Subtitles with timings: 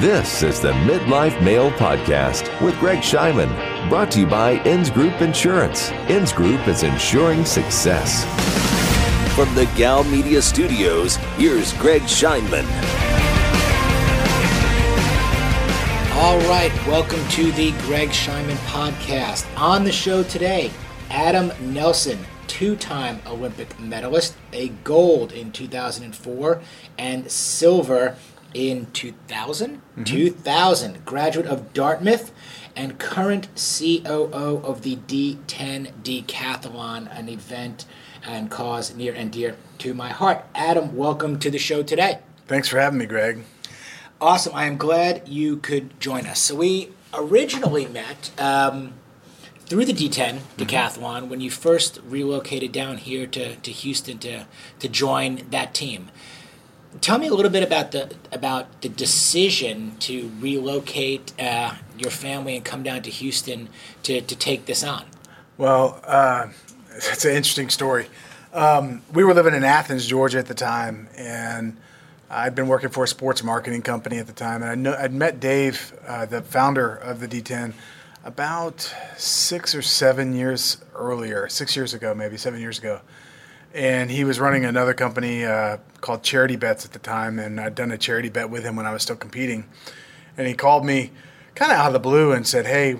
[0.00, 3.50] This is the Midlife Male Podcast with Greg Scheinman,
[3.90, 5.90] brought to you by Ins Group Insurance.
[6.08, 8.24] Ins Group is insuring success.
[9.34, 12.64] From the Gal Media Studios, here's Greg Scheinman.
[16.14, 19.44] All right, welcome to the Greg Scheinman Podcast.
[19.58, 20.70] On the show today,
[21.10, 26.62] Adam Nelson, two time Olympic medalist, a gold in 2004
[26.96, 28.16] and silver
[28.54, 29.76] in 2000.
[29.76, 30.04] Mm-hmm.
[30.04, 32.32] 2000, graduate of Dartmouth
[32.76, 37.84] and current COO of the D10 Decathlon, an event
[38.24, 40.44] and cause near and dear to my heart.
[40.54, 42.18] Adam, welcome to the show today.
[42.46, 43.44] Thanks for having me, Greg.
[44.20, 44.54] Awesome.
[44.54, 46.40] I am glad you could join us.
[46.40, 48.30] So, we originally met.
[48.38, 48.94] Um,
[49.70, 51.28] through the D10 decathlon mm-hmm.
[51.28, 54.46] when you first relocated down here to, to Houston to,
[54.80, 56.10] to join that team.
[57.00, 62.56] Tell me a little bit about the about the decision to relocate uh, your family
[62.56, 63.68] and come down to Houston
[64.02, 65.04] to, to take this on.
[65.56, 66.48] Well, uh,
[66.92, 68.06] it's an interesting story.
[68.52, 71.76] Um, we were living in Athens, Georgia at the time, and
[72.28, 75.38] I'd been working for a sports marketing company at the time, and I I'd met
[75.38, 77.72] Dave, uh, the founder of the D10,
[78.24, 83.00] about six or seven years earlier, six years ago, maybe seven years ago.
[83.72, 87.74] And he was running another company uh, called Charity Bets at the time, and I'd
[87.74, 89.66] done a charity bet with him when I was still competing.
[90.36, 91.12] And he called me
[91.54, 92.96] kind of out of the blue and said, Hey,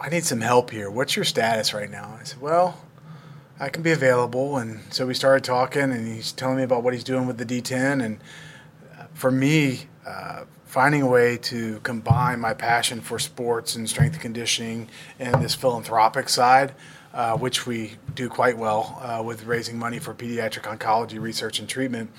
[0.00, 0.90] I need some help here.
[0.90, 2.16] What's your status right now?
[2.18, 2.80] I said, Well,
[3.60, 4.56] I can be available.
[4.56, 7.44] And so we started talking, and he's telling me about what he's doing with the
[7.44, 8.04] D10.
[8.04, 8.18] And
[8.98, 14.18] uh, for me, uh, finding a way to combine my passion for sports and strength
[14.20, 16.72] conditioning and this philanthropic side,
[17.12, 21.68] uh, which we do quite well uh, with raising money for pediatric oncology research and
[21.68, 22.10] treatment,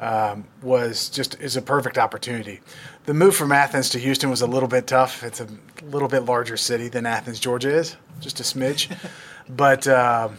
[0.00, 2.60] um, was just is a perfect opportunity.
[3.04, 5.22] The move from Athens to Houston was a little bit tough.
[5.22, 5.46] It's a
[5.82, 8.94] little bit larger city than Athens, Georgia is, just a smidge,
[9.48, 9.86] but.
[9.86, 10.30] Uh,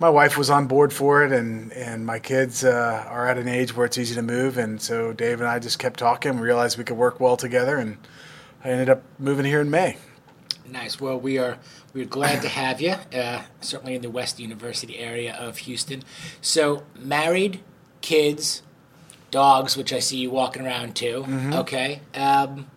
[0.00, 3.48] my wife was on board for it, and and my kids uh, are at an
[3.48, 6.36] age where it's easy to move, and so Dave and I just kept talking.
[6.36, 7.98] We realized we could work well together, and
[8.62, 9.96] I ended up moving here in May.
[10.70, 11.00] Nice.
[11.00, 11.58] Well, we are
[11.94, 12.94] we're glad to have you.
[13.12, 16.02] Uh, certainly in the West University area of Houston.
[16.40, 17.60] So married,
[18.00, 18.62] kids,
[19.30, 21.24] dogs, which I see you walking around too.
[21.26, 21.52] Mm-hmm.
[21.54, 22.00] Okay.
[22.14, 22.70] Um,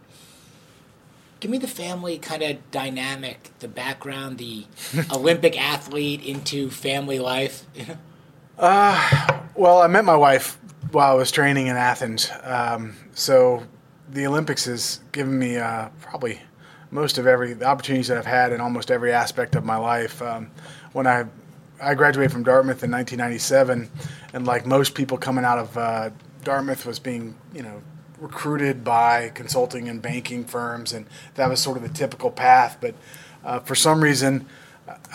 [1.40, 4.66] give me the family kind of dynamic, the background, the
[5.12, 7.66] Olympic athlete into family life.
[8.58, 10.58] uh, well, I met my wife
[10.92, 12.30] while I was training in Athens.
[12.44, 13.64] Um, so
[14.10, 16.42] the Olympics has given me uh, probably
[16.92, 20.22] most of every the opportunities that I've had in almost every aspect of my life.
[20.22, 20.52] Um,
[20.94, 21.26] when I
[21.82, 23.90] I graduated from Dartmouth in 1997,
[24.34, 26.10] and like most people coming out of uh,
[26.44, 27.82] Dartmouth was being you know
[28.20, 32.78] recruited by consulting and banking firms, and that was sort of the typical path.
[32.80, 32.94] But
[33.44, 34.46] uh, for some reason,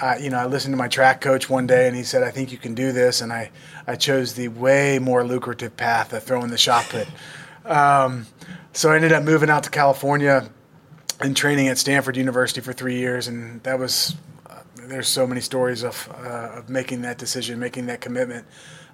[0.00, 2.30] I, you know, I listened to my track coach one day, and he said, "I
[2.30, 3.50] think you can do this," and I,
[3.86, 7.06] I chose the way more lucrative path of throwing the shot put.
[7.64, 8.26] Um,
[8.72, 10.50] so I ended up moving out to California
[11.20, 14.16] and training at Stanford University for three years, and that was.
[14.48, 18.46] Uh, there's so many stories of, uh, of making that decision, making that commitment.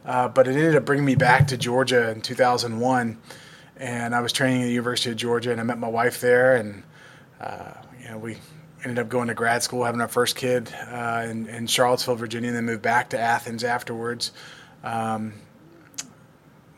[0.05, 3.19] Uh, but it ended up bringing me back to Georgia in 2001
[3.83, 6.57] and I was training at the University of Georgia, and I met my wife there,
[6.57, 6.85] and
[7.41, 8.39] uh, you know we
[8.85, 12.49] ended up going to grad school, having our first kid uh, in, in, Charlottesville, Virginia,
[12.49, 14.33] and then moved back to Athens afterwards.
[14.85, 15.35] Um,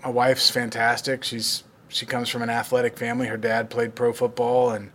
[0.02, 1.24] my wife's fantastic.
[1.24, 3.26] She's she comes from an athletic family.
[3.26, 4.90] Her dad played pro football, and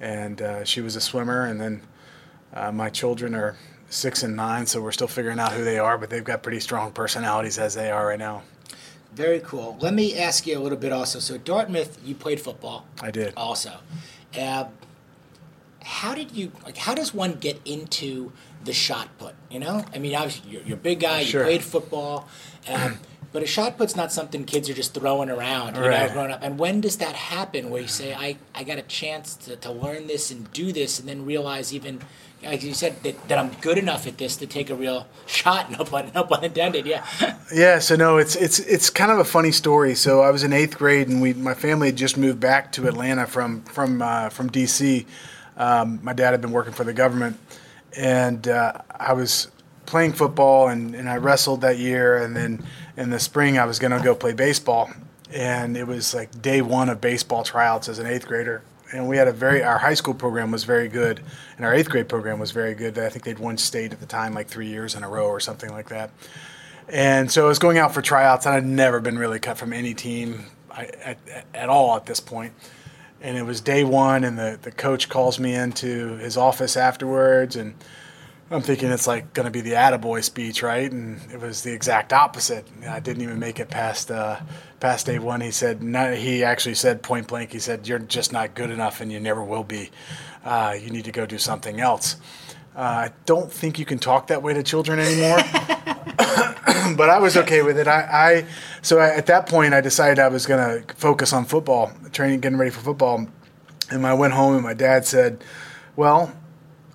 [0.00, 1.46] and uh, she was a swimmer.
[1.46, 1.82] And then
[2.52, 3.56] uh, my children are
[3.90, 6.60] six and nine, so we're still figuring out who they are, but they've got pretty
[6.60, 8.42] strong personalities as they are right now.
[9.14, 9.76] Very cool.
[9.80, 11.20] Let me ask you a little bit also.
[11.20, 12.84] So Dartmouth, you played football.
[13.00, 13.32] I did.
[13.36, 13.72] Also,
[14.36, 14.64] uh,
[15.84, 16.76] how did you like?
[16.76, 18.32] How does one get into
[18.64, 19.34] the shot put?
[19.50, 21.22] You know, I mean, obviously you're, you're a big guy.
[21.22, 21.42] Sure.
[21.42, 22.28] You played football.
[22.68, 22.98] Um,
[23.34, 26.06] but a shot put's not something kids are just throwing around, you right.
[26.06, 26.38] know, growing up.
[26.40, 29.72] And when does that happen where you say, I, I got a chance to, to
[29.72, 32.00] learn this and do this and then realize even
[32.44, 35.68] like you said, that, that I'm good enough at this to take a real shot.
[35.68, 36.86] No pun, no pun intended.
[36.86, 37.04] Yeah.
[37.52, 37.80] yeah.
[37.80, 39.96] So no, it's it's it's kind of a funny story.
[39.96, 42.86] So I was in eighth grade, and we my family had just moved back to
[42.86, 45.06] Atlanta from from uh, from D.C.
[45.56, 47.38] Um, my dad had been working for the government,
[47.96, 49.48] and uh, I was
[49.86, 52.64] playing football, and, and I wrestled that year, and then
[52.96, 54.90] in the spring I was going to go play baseball,
[55.32, 58.62] and it was like day one of baseball tryouts as an eighth grader
[58.94, 61.20] and we had a very our high school program was very good,
[61.56, 62.96] and our eighth grade program was very good.
[62.98, 65.40] I think they'd won state at the time like three years in a row or
[65.40, 66.10] something like that.
[66.88, 69.72] And so I was going out for tryouts, and I'd never been really cut from
[69.72, 71.18] any team at,
[71.54, 72.52] at all at this point.
[73.20, 77.56] and it was day one, and the, the coach calls me into his office afterwards,
[77.56, 77.74] and
[78.54, 80.90] I'm thinking it's like going to be the attaboy speech, right?
[80.90, 82.64] And it was the exact opposite.
[82.88, 84.38] I didn't even make it past uh,
[84.78, 85.40] past day one.
[85.40, 89.00] He said, no, he actually said point blank, he said, you're just not good enough
[89.00, 89.90] and you never will be.
[90.44, 92.16] Uh, you need to go do something else.
[92.76, 95.38] Uh, I don't think you can talk that way to children anymore.
[96.96, 97.88] but I was okay with it.
[97.88, 98.46] I, I
[98.82, 102.40] so I, at that point I decided I was going to focus on football, training,
[102.40, 103.26] getting ready for football.
[103.90, 105.42] And I went home and my dad said,
[105.96, 106.32] "Well,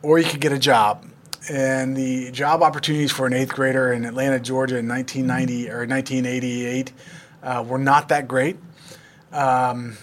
[0.01, 1.08] or you could get a job."
[1.49, 6.91] And the job opportunities for an eighth grader in Atlanta, Georgia, in 1990 or 1988
[7.41, 8.57] uh, were not that great.
[9.31, 9.97] Um,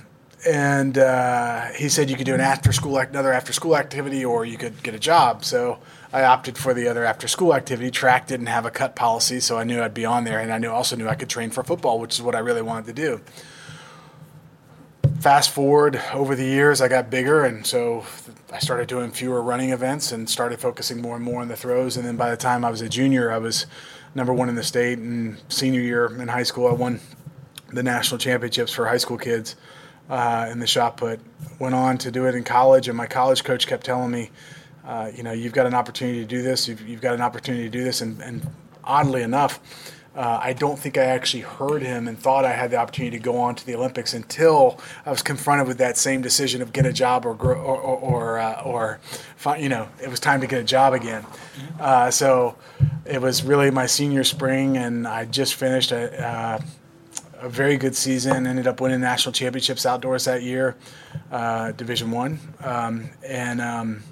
[0.46, 4.44] and uh, he said you could do an after school another after school activity or
[4.44, 5.44] you could get a job.
[5.44, 5.78] So
[6.12, 7.90] i opted for the other after school activity.
[7.90, 10.38] Track didn't have a cut policy so i knew i'd be on there.
[10.38, 12.62] And i knew also knew i could train for football which is what i really
[12.62, 13.20] wanted to do
[15.20, 18.04] fast forward over the years i got bigger and so
[18.52, 21.96] i started doing fewer running events and started focusing more and more on the throws
[21.96, 23.66] and then by the time i was a junior i was
[24.14, 27.00] number one in the state and senior year in high school i won
[27.72, 29.56] the national championships for high school kids
[30.08, 31.20] uh, in the shot put.
[31.58, 34.30] Went on to do it in college, and my college coach kept telling me,
[34.84, 36.68] uh, you know, you've got an opportunity to do this.
[36.68, 38.02] You've, you've got an opportunity to do this.
[38.02, 38.46] And, and
[38.84, 39.60] oddly enough,
[40.16, 43.22] uh, I don't think I actually heard him and thought I had the opportunity to
[43.22, 46.86] go on to the Olympics until I was confronted with that same decision of get
[46.86, 48.98] a job or grow, or or, or, uh, or
[49.36, 51.26] find, you know it was time to get a job again.
[51.78, 52.56] Uh, so
[53.04, 56.60] it was really my senior spring, and I just finished a, uh,
[57.40, 58.46] a very good season.
[58.46, 60.76] Ended up winning national championships outdoors that year,
[61.30, 64.02] uh, Division One, um, and um,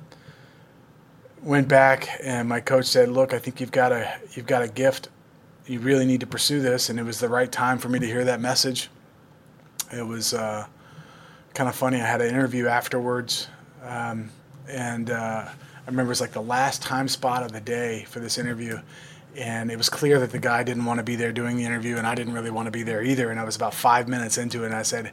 [1.42, 2.10] went back.
[2.22, 5.08] And my coach said, "Look, I think you've got a you've got a gift.
[5.66, 8.06] You really need to pursue this." And it was the right time for me to
[8.06, 8.90] hear that message.
[9.92, 10.66] It was uh,
[11.54, 12.00] kind of funny.
[12.00, 13.48] I had an interview afterwards,
[13.82, 14.30] um,
[14.68, 18.20] and uh, I remember it was like the last time spot of the day for
[18.20, 18.80] this interview
[19.36, 21.96] and it was clear that the guy didn't want to be there doing the interview,
[21.96, 23.30] and I didn't really want to be there either.
[23.30, 25.12] And I was about five minutes into it, and I said,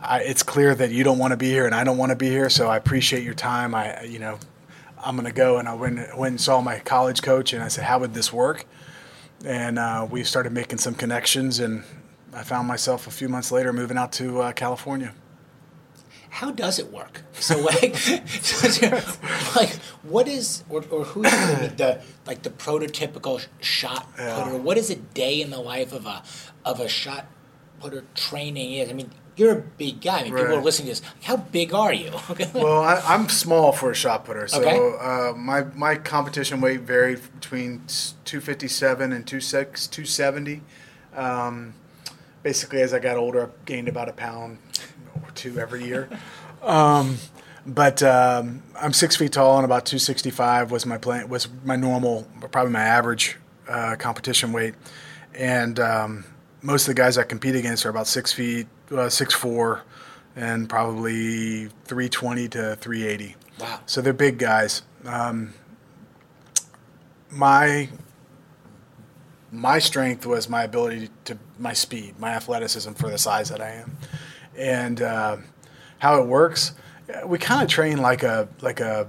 [0.00, 2.16] I, "It's clear that you don't want to be here, and I don't want to
[2.16, 2.48] be here.
[2.48, 3.74] So I appreciate your time.
[3.74, 4.38] I, you know,
[4.98, 7.68] I'm going to go." And I went, went and saw my college coach, and I
[7.68, 8.64] said, "How would this work?"
[9.44, 11.84] And uh, we started making some connections, and
[12.32, 15.14] I found myself a few months later moving out to uh, California
[16.30, 17.22] how does it work?
[17.32, 17.96] So like,
[18.42, 18.88] so
[19.56, 19.70] like
[20.02, 24.56] what is or, or who's the, the like the prototypical shot putter?
[24.56, 26.22] What is a day in the life of a
[26.64, 27.26] of a shot
[27.80, 28.88] putter training is?
[28.90, 30.20] I mean, you're a big guy.
[30.20, 30.42] I mean, right.
[30.42, 31.10] people are listening to this.
[31.22, 32.10] How big are you?
[32.54, 34.48] well, I, am small for a shot putter.
[34.48, 34.76] So okay.
[35.00, 37.82] uh, my my competition weight varied between
[38.24, 40.62] 257 and 26, 270.
[41.14, 41.74] Um,
[42.42, 44.58] basically, as I got older, I gained about a pound
[45.14, 46.08] or two every year.
[46.60, 47.18] Um,
[47.64, 52.26] but um, I'm six feet tall and about 265 was my plan was my normal,
[52.50, 53.36] probably my average
[53.68, 54.74] uh, competition weight,
[55.34, 56.24] and um,
[56.60, 59.82] most of the guys I compete against are about six feet, uh, six four,
[60.36, 63.36] and probably 320 to 380.
[63.60, 63.80] Wow!
[63.86, 64.82] So they're big guys.
[65.04, 65.54] Um,
[67.30, 67.88] my
[69.50, 73.70] my strength was my ability to my speed, my athleticism for the size that I
[73.70, 73.96] am,
[74.56, 75.36] and uh,
[75.98, 76.72] how it works.
[77.26, 79.08] We kind of train like a like a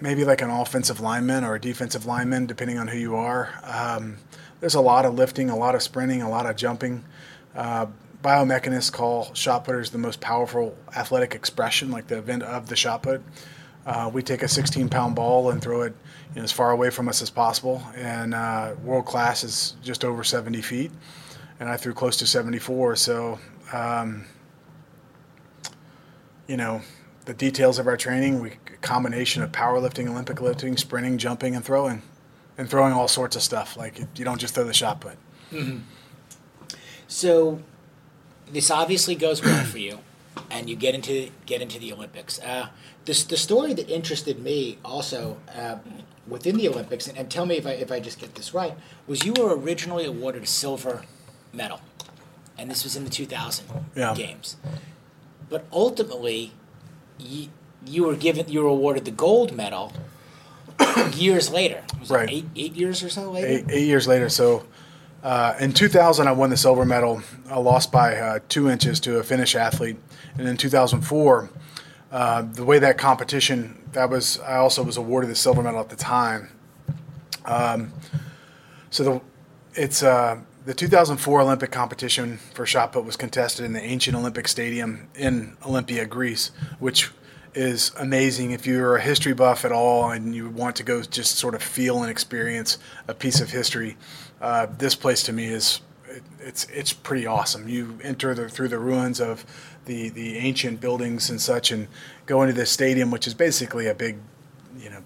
[0.00, 3.50] maybe like an offensive lineman or a defensive lineman, depending on who you are.
[3.62, 4.18] Um,
[4.60, 7.04] there's a lot of lifting, a lot of sprinting, a lot of jumping.
[7.54, 7.86] Uh,
[8.22, 13.02] biomechanists call shot putters the most powerful athletic expression, like the event of the shot
[13.02, 13.22] put.
[13.86, 15.94] Uh, we take a 16 pound ball and throw it
[16.34, 17.82] you know, as far away from us as possible.
[17.96, 20.90] And uh, world class is just over 70 feet.
[21.60, 22.96] And I threw close to 74.
[22.96, 23.38] So,
[23.72, 24.24] um,
[26.46, 26.82] you know,
[27.24, 32.02] the details of our training, we combination of powerlifting, Olympic lifting, sprinting, jumping, and throwing,
[32.56, 33.76] and throwing all sorts of stuff.
[33.76, 35.16] Like you don't just throw the shot put.
[35.50, 35.78] Mm-hmm.
[37.06, 37.60] So,
[38.52, 39.98] this obviously goes well for you,
[40.50, 42.40] and you get into get into the Olympics.
[42.40, 42.68] Uh,
[43.04, 45.78] this, the story that interested me also uh,
[46.26, 48.74] within the Olympics, and, and, tell me if I if I just get this right,
[49.06, 51.04] was you were originally awarded a silver
[51.52, 51.80] medal,
[52.58, 54.14] and this was in the 2000 yeah.
[54.14, 54.56] games.
[55.48, 56.52] But ultimately,
[57.18, 57.48] you,
[57.86, 59.92] you were given you were awarded the gold medal
[61.14, 61.82] years later.
[62.10, 62.28] right.
[62.30, 63.46] eight eight years or so later.
[63.48, 64.28] Eight, eight years later.
[64.28, 64.64] So.
[65.22, 67.22] Uh, in 2000, I won the silver medal.
[67.50, 69.96] I lost by uh, two inches to a Finnish athlete,
[70.36, 71.50] and in 2004,
[72.10, 75.88] uh, the way that competition that was, I also was awarded the silver medal at
[75.88, 76.50] the time.
[77.44, 77.92] Um,
[78.90, 79.20] so the
[79.74, 84.48] it's uh, the 2004 Olympic competition for shot put was contested in the ancient Olympic
[84.48, 87.10] Stadium in Olympia, Greece, which
[87.54, 88.50] is amazing.
[88.50, 91.62] If you're a history buff at all and you want to go just sort of
[91.62, 93.96] feel and experience a piece of history,
[94.40, 95.80] uh, this place to me is
[96.40, 97.68] it's it's pretty awesome.
[97.68, 99.44] You enter the, through the ruins of
[99.84, 101.88] the the ancient buildings and such, and
[102.26, 104.18] go into this stadium, which is basically a big,
[104.78, 105.02] you know,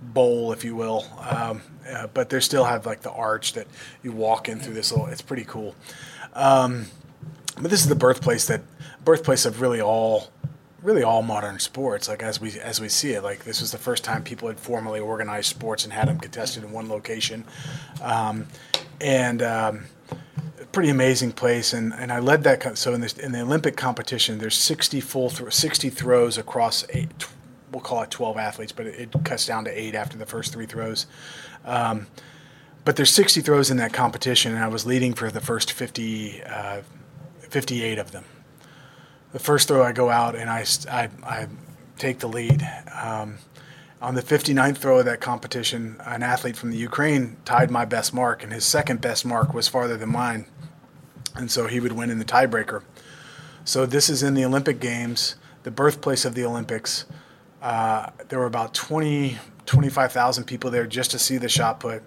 [0.00, 1.04] bowl, if you will.
[1.20, 3.66] Um, uh, but they still have like the arch that
[4.02, 5.06] you walk in through this little.
[5.06, 5.74] It's pretty cool.
[6.32, 6.86] Um,
[7.60, 8.62] but this is the birthplace that
[9.04, 10.30] birthplace of really all
[10.84, 13.78] really all modern sports like as we as we see it like this was the
[13.78, 17.44] first time people had formally organized sports and had them contested in one location.
[18.02, 18.46] Um,
[19.00, 19.86] and um,
[20.72, 24.38] pretty amazing place and, and I led that so in this in the Olympic competition
[24.38, 27.26] there's 60 full th- 60 throws across eight
[27.72, 30.52] we'll call it 12 athletes but it, it cuts down to eight after the first
[30.52, 31.06] three throws.
[31.64, 32.08] Um,
[32.84, 36.42] but there's 60 throws in that competition and I was leading for the first 50
[36.42, 36.82] uh,
[37.40, 38.24] 58 of them
[39.34, 41.48] the first throw I go out and I, I, I
[41.98, 42.66] take the lead.
[42.94, 43.38] Um,
[44.00, 48.14] on the 59th throw of that competition, an athlete from the Ukraine tied my best
[48.14, 50.46] mark, and his second best mark was farther than mine.
[51.34, 52.84] And so he would win in the tiebreaker.
[53.64, 57.04] So this is in the Olympic Games, the birthplace of the Olympics.
[57.60, 62.04] Uh, there were about 20, 25,000 people there just to see the shot put.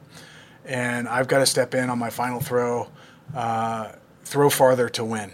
[0.64, 2.88] And I've got to step in on my final throw,
[3.36, 3.92] uh,
[4.24, 5.34] throw farther to win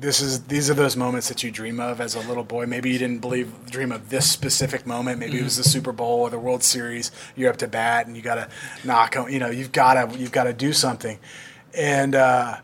[0.00, 2.66] this is these are those moments that you dream of as a little boy.
[2.66, 5.18] Maybe you didn't believe dream of this specific moment.
[5.18, 5.40] Maybe mm-hmm.
[5.40, 7.10] it was the Super Bowl or the World Series.
[7.34, 8.48] You're up to bat and you got to
[8.84, 9.16] knock.
[9.16, 11.18] On you know, you've got to you've got to do something.
[11.74, 12.58] And uh,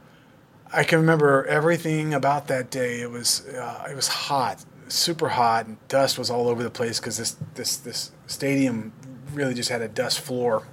[0.72, 3.00] I can remember everything about that day.
[3.00, 6.98] It was uh, it was hot, super hot, and dust was all over the place
[6.98, 8.92] because this this this stadium
[9.32, 10.66] really just had a dust floor,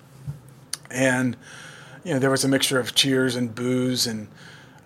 [0.91, 1.35] and
[2.03, 4.27] you know there was a mixture of cheers and boos and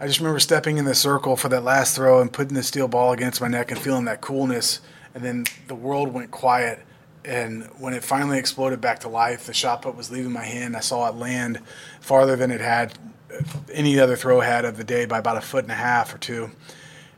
[0.03, 2.89] I just remember stepping in the circle for that last throw and putting the steel
[2.89, 4.81] ball against my neck and feeling that coolness.
[5.15, 6.85] And then the world went quiet.
[7.23, 10.75] And when it finally exploded back to life, the shot put was leaving my hand.
[10.75, 11.61] I saw it land
[12.01, 12.99] farther than it had
[13.71, 16.17] any other throw had of the day by about a foot and a half or
[16.17, 16.51] two.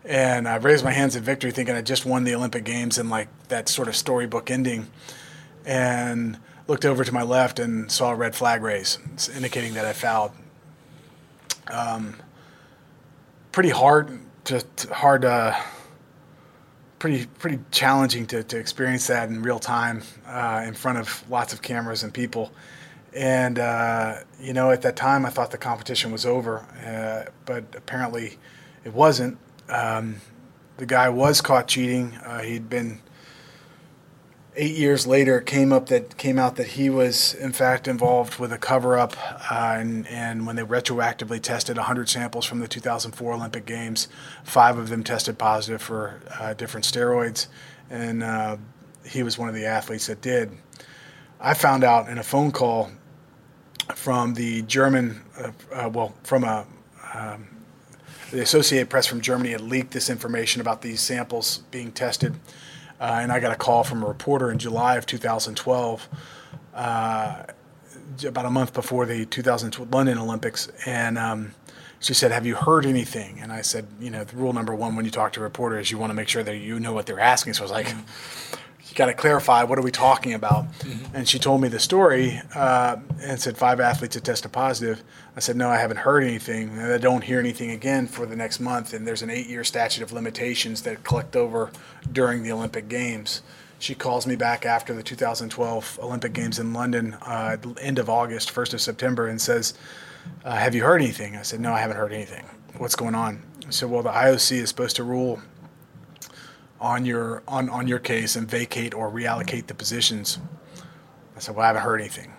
[0.04, 3.10] And I raised my hands in victory, thinking I just won the Olympic Games and
[3.10, 4.86] like that sort of storybook ending.
[5.66, 6.38] And
[6.68, 9.00] looked over to my left and saw a red flag raise,
[9.36, 10.34] indicating that I fouled.
[11.68, 12.18] Um,
[13.56, 15.58] pretty hard to, to hard uh,
[17.00, 21.54] pretty pretty challenging to, to experience that in real time uh, in front of lots
[21.54, 22.52] of cameras and people.
[23.14, 27.64] And uh, you know, at that time, I thought the competition was over, uh, but
[27.78, 28.38] apparently,
[28.84, 29.38] it wasn't.
[29.70, 30.18] Um,
[30.76, 32.14] the guy was caught cheating.
[32.26, 33.00] Uh, he'd been
[34.56, 38.52] eight years later, came up that came out that he was in fact involved with
[38.52, 39.16] a cover up,
[39.52, 44.08] uh, and and when they retroactively tested 100 samples from the 2004 Olympic Games,
[44.44, 47.48] five of them tested positive for uh, different steroids,
[47.90, 48.58] and uh,
[49.06, 50.52] he was one of the athletes that did.
[51.40, 52.92] I found out in a phone call
[53.94, 56.66] from the German, uh, uh, well, from a
[57.14, 57.48] um,
[58.32, 62.36] the Associated Press from Germany had leaked this information about these samples being tested
[63.00, 66.10] uh, and I got a call from a reporter in July of 2012,
[66.74, 67.44] uh,
[68.26, 71.54] about a month before the 2012 London Olympics, and um,
[72.00, 75.06] she said, "Have you heard anything?" And I said, "You know, rule number one when
[75.06, 77.06] you talk to a reporter is you want to make sure that you know what
[77.06, 77.88] they're asking." So I was like.
[78.96, 81.16] Got to clarify what are we talking about mm-hmm.
[81.16, 85.04] and she told me the story uh, and said five athletes had tested positive
[85.36, 86.70] I said, no, I haven't heard anything.
[86.70, 88.94] And I don't hear anything again for the next month.
[88.94, 91.72] And there's an eight year statute of limitations that collect over
[92.12, 93.42] during the Olympic Games.
[93.78, 98.54] She calls me back after the 2012 Olympic Games in London, uh, end of August,
[98.54, 99.74] 1st of September, and says,
[100.46, 101.36] uh, Have you heard anything?
[101.36, 102.46] I said, No, I haven't heard anything.
[102.78, 103.44] What's going on?
[103.68, 105.42] I said, Well, the IOC is supposed to rule
[106.86, 110.38] on your on, on your case and vacate or reallocate the positions.
[111.36, 112.32] I said, Well, I haven't heard anything.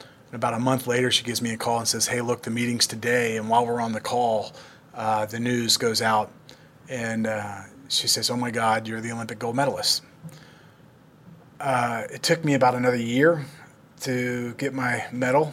[0.00, 2.50] And about a month later, she gives me a call and says, Hey, look, the
[2.50, 3.36] meeting's today.
[3.36, 4.52] And while we're on the call,
[4.94, 6.32] uh, the news goes out.
[6.88, 10.02] And uh, she says, Oh my God, you're the Olympic gold medalist.
[11.60, 13.46] Uh, it took me about another year
[14.00, 15.52] to get my medal.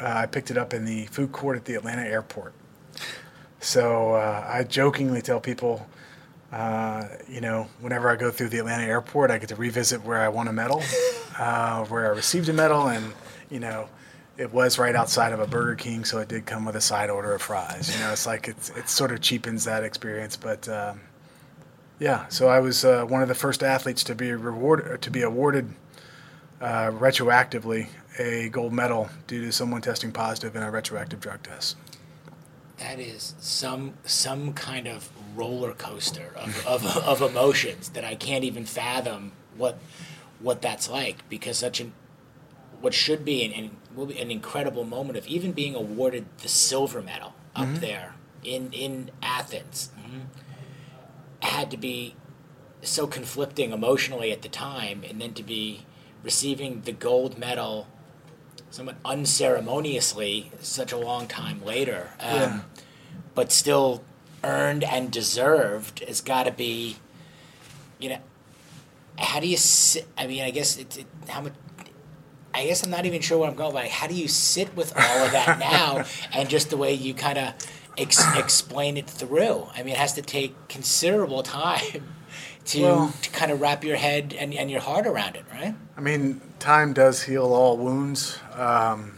[0.00, 2.54] Uh, I picked it up in the food court at the Atlanta airport.
[3.58, 5.88] So uh, I jokingly tell people,
[6.52, 10.20] uh, you know, whenever I go through the Atlanta airport, I get to revisit where
[10.20, 10.80] I won a medal,
[11.36, 13.12] where I received a medal, and
[13.50, 13.88] you know,
[14.36, 17.10] it was right outside of a Burger King, so it did come with a side
[17.10, 17.92] order of fries.
[17.94, 21.00] You know, it's like it's it sort of cheapens that experience, but um,
[21.98, 22.28] yeah.
[22.28, 25.74] So I was uh, one of the first athletes to be rewarded to be awarded
[26.60, 27.88] uh, retroactively
[28.18, 31.76] a gold medal due to someone testing positive in a retroactive drug test.
[32.78, 38.44] That is some some kind of roller coaster of, of, of emotions that I can't
[38.44, 39.78] even fathom what
[40.40, 41.92] what that's like because such an
[42.80, 46.48] what should be an, an, will be an incredible moment of even being awarded the
[46.48, 47.80] silver medal up mm-hmm.
[47.80, 48.14] there
[48.44, 50.20] in in Athens mm-hmm.
[51.40, 52.14] had to be
[52.82, 55.84] so conflicting emotionally at the time and then to be
[56.22, 57.88] receiving the gold medal
[58.70, 62.60] somewhat unceremoniously such a long time later um, yeah.
[63.34, 64.04] but still
[64.46, 66.96] earned and deserved has got to be
[67.98, 68.18] you know
[69.18, 71.52] how do you sit i mean i guess it's it, how much
[72.54, 73.74] I guess I'm not even sure where I'm going.
[73.74, 77.12] Like, how do you sit with all of that now, and just the way you
[77.12, 77.52] kind of
[77.98, 79.66] ex- explain it through?
[79.74, 82.14] I mean, it has to take considerable time
[82.66, 85.74] to, well, to kind of wrap your head and, and your heart around it, right?
[85.98, 88.38] I mean, time does heal all wounds.
[88.54, 89.15] Um,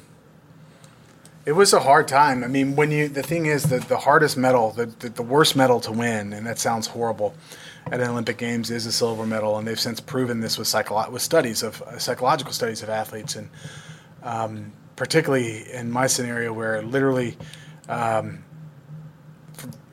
[1.49, 2.45] it was a hard time.
[2.45, 5.57] I mean, when you the thing is that the hardest medal, the, the, the worst
[5.57, 7.35] medal to win, and that sounds horrible,
[7.87, 11.11] at an Olympic Games is a silver medal, and they've since proven this with psycholo-
[11.11, 13.49] with studies of uh, psychological studies of athletes, and
[14.23, 17.37] um, particularly in my scenario where literally.
[17.89, 18.45] Um,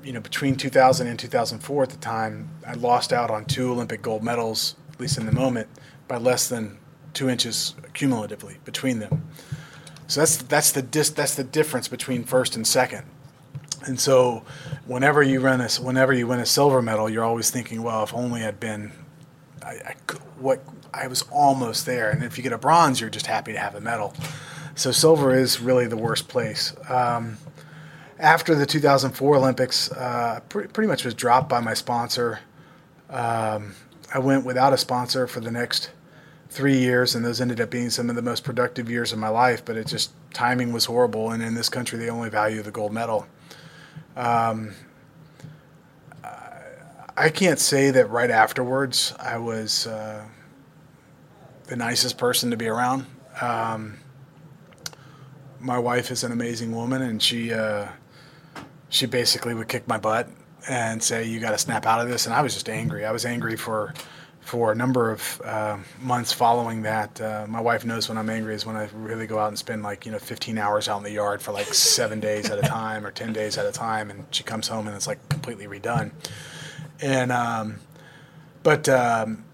[0.03, 4.03] you know, between 2000 and 2004 at the time, I lost out on two Olympic
[4.03, 5.67] gold medals, at least in the moment,
[6.07, 6.77] by less than
[7.15, 9.27] two inches cumulatively between them.
[10.07, 13.05] So that's that's the dis, that's the difference between first and second.
[13.85, 14.43] And so,
[14.85, 18.13] whenever you run a whenever you win a silver medal, you're always thinking, well, if
[18.13, 18.91] only I'd been,
[19.63, 19.95] I, I
[20.39, 22.09] what I was almost there.
[22.09, 24.13] And if you get a bronze, you're just happy to have a medal.
[24.75, 26.73] So silver is really the worst place.
[26.89, 27.37] Um,
[28.19, 32.39] after the 2004 Olympics, uh, pretty, pretty much was dropped by my sponsor.
[33.09, 33.75] Um,
[34.13, 35.89] I went without a sponsor for the next
[36.55, 39.29] three years, and those ended up being some of the most productive years of my
[39.29, 39.63] life.
[39.63, 42.93] But it just timing was horrible, and in this country, they only value the gold
[42.93, 43.27] medal.
[44.15, 44.73] Um,
[47.17, 50.25] I can't say that right afterwards I was uh,
[51.67, 53.05] the nicest person to be around.
[53.41, 53.99] Um,
[55.61, 57.87] my wife is an amazing woman, and she uh,
[58.89, 60.27] she basically would kick my butt
[60.67, 63.05] and say, "You got to snap out of this." And I was just angry.
[63.05, 63.93] I was angry for
[64.45, 67.19] for a number of uh, months following that.
[67.19, 69.81] Uh, my wife knows when I'm angry is when I really go out and spend
[69.81, 72.61] like you know 15 hours out in the yard for like seven days at a
[72.61, 75.65] time or 10 days at a time, and she comes home and it's like completely
[75.65, 76.11] redone.
[77.01, 77.79] And um,
[78.61, 79.45] but um,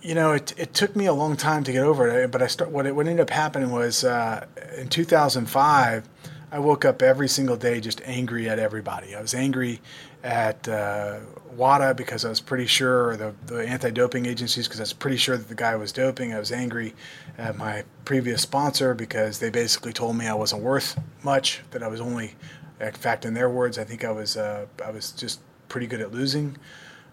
[0.00, 2.30] you know, it, it took me a long time to get over it.
[2.30, 6.08] But I start what it, what ended up happening was uh, in 2005.
[6.52, 9.16] I woke up every single day just angry at everybody.
[9.16, 9.80] I was angry
[10.22, 11.18] at uh,
[11.58, 15.16] WADA because I was pretty sure, the, the anti doping agencies, because I was pretty
[15.16, 16.32] sure that the guy was doping.
[16.32, 16.94] I was angry
[17.36, 21.88] at my previous sponsor because they basically told me I wasn't worth much, that I
[21.88, 22.34] was only,
[22.80, 26.00] in fact, in their words, I think I was, uh, I was just pretty good
[26.00, 26.56] at losing.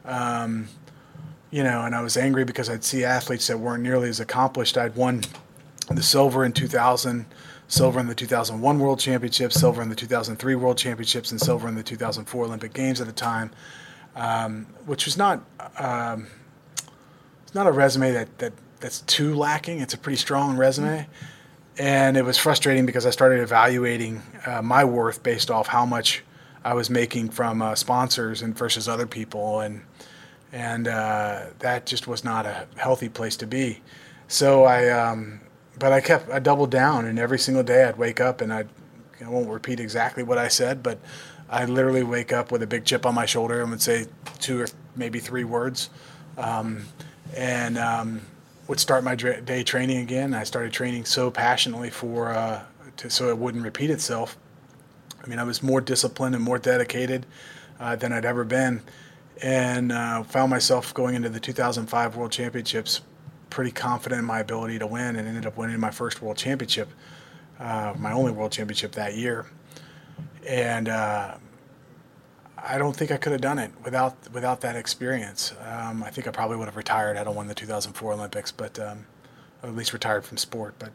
[0.05, 0.69] Um,
[1.51, 4.77] you know, and I was angry because I'd see athletes that weren't nearly as accomplished.
[4.77, 5.21] I'd won
[5.89, 7.25] the silver in 2000
[7.67, 11.75] silver in the 2001 World Championships, silver in the 2003 World Championships, and silver in
[11.75, 13.51] the 2004 Olympic Games at the time,
[14.15, 15.43] um, which was not
[15.77, 16.27] um,
[17.43, 19.79] it's not a resume that, that that's too lacking.
[19.79, 21.07] It's a pretty strong resume,
[21.77, 26.23] and it was frustrating because I started evaluating uh, my worth based off how much
[26.63, 29.81] I was making from uh, sponsors and versus other people, and
[30.51, 33.81] and uh, that just was not a healthy place to be.
[34.27, 35.41] So I um,
[35.77, 38.69] but I kept I doubled down, and every single day I'd wake up and I'd
[39.23, 40.99] I won't repeat exactly what I said, but
[41.49, 44.07] I literally wake up with a big chip on my shoulder and would say
[44.39, 45.89] two or maybe three words,
[46.37, 46.85] um,
[47.35, 48.21] and um,
[48.67, 50.33] would start my day training again.
[50.33, 52.63] I started training so passionately for uh,
[52.97, 54.37] to, so it wouldn't repeat itself.
[55.23, 57.25] I mean, I was more disciplined and more dedicated
[57.79, 58.81] uh, than I'd ever been,
[59.41, 63.01] and uh, found myself going into the 2005 World Championships
[63.49, 66.89] pretty confident in my ability to win and ended up winning my first world championship,
[67.59, 69.45] uh, my only world championship that year.
[70.47, 71.35] And uh,
[72.57, 75.53] I don't think I could have done it without without that experience.
[75.67, 78.79] Um, I think I probably would have retired had I won the 2004 Olympics, but
[78.79, 79.05] um,
[79.63, 80.75] at least retired from sport.
[80.79, 80.91] But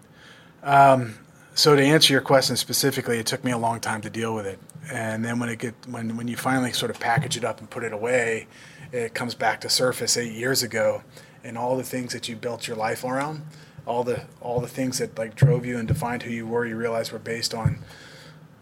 [0.62, 1.14] um,
[1.54, 4.46] so to answer your question specifically, it took me a long time to deal with
[4.46, 4.58] it.
[4.90, 7.70] And then when it get when when you finally sort of package it up and
[7.70, 8.46] put it away,
[8.92, 11.02] it comes back to surface eight years ago
[11.44, 13.42] and all the things that you built your life around,
[13.86, 16.76] all the all the things that like drove you and defined who you were, you
[16.76, 17.78] realized were based on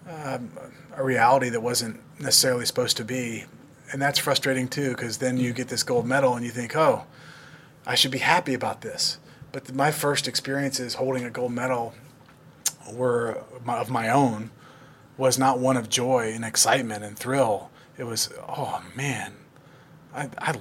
[0.09, 0.51] um,
[0.97, 3.44] a reality that wasn't necessarily supposed to be,
[3.92, 7.05] and that's frustrating too because then you get this gold medal and you think, oh,
[7.87, 9.18] I should be happy about this,
[9.53, 11.94] but my first experiences holding a gold medal
[12.92, 14.51] were of my own
[15.16, 17.71] was not one of joy and excitement and thrill.
[17.97, 19.33] It was, oh man,
[20.14, 20.53] I, I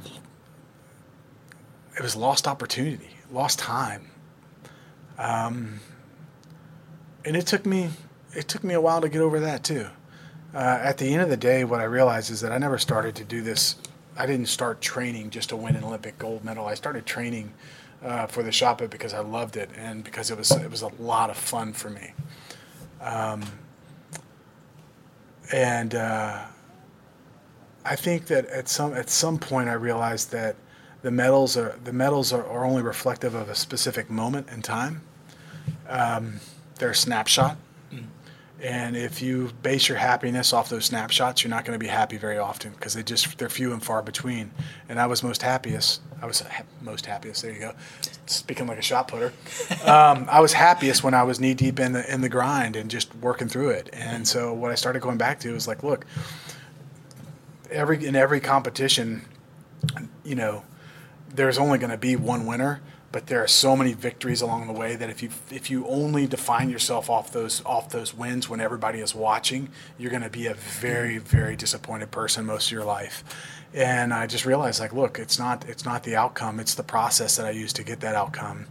[1.97, 4.09] it was lost opportunity, lost time.
[5.17, 5.79] Um,
[7.25, 7.89] and it took me,
[8.37, 9.87] it took me a while to get over that too.
[10.53, 13.15] Uh, at the end of the day, what I realized is that I never started
[13.15, 13.75] to do this.
[14.15, 16.67] I didn't start training just to win an Olympic gold medal.
[16.67, 17.51] I started training
[18.03, 20.83] uh, for the shot put because I loved it and because it was it was
[20.83, 22.13] a lot of fun for me.
[23.01, 23.43] Um,
[25.51, 26.45] and uh,
[27.85, 30.55] I think that at some at some point I realized that
[31.01, 35.01] the medals are the medals are, are only reflective of a specific moment in time.
[35.89, 36.39] Um,
[36.75, 37.57] they're a snapshot,
[38.61, 42.17] and if you base your happiness off those snapshots, you're not going to be happy
[42.17, 44.51] very often because they just they're few and far between.
[44.89, 46.01] And I was most happiest.
[46.21, 47.43] I was ha- most happiest.
[47.43, 47.73] There you go.
[48.25, 49.31] Speaking like a shot putter,
[49.85, 52.89] um, I was happiest when I was knee deep in the in the grind and
[52.89, 53.91] just working through it.
[53.93, 56.05] And so what I started going back to was like, look,
[57.69, 59.23] every in every competition,
[60.23, 60.63] you know,
[61.33, 64.73] there's only going to be one winner but there are so many victories along the
[64.73, 68.59] way that if you if you only define yourself off those off those wins when
[68.59, 72.83] everybody is watching, you're going to be a very very disappointed person most of your
[72.83, 73.23] life.
[73.73, 77.37] And I just realized like, look, it's not it's not the outcome, it's the process
[77.37, 78.65] that I use to get that outcome.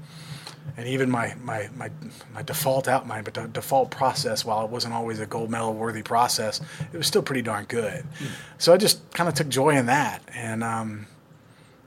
[0.76, 1.90] And even my my my,
[2.34, 6.02] my default out my but default process, while it wasn't always a gold medal worthy
[6.02, 6.60] process,
[6.92, 8.04] it was still pretty darn good.
[8.18, 8.28] Mm.
[8.58, 11.06] So I just kind of took joy in that, and um,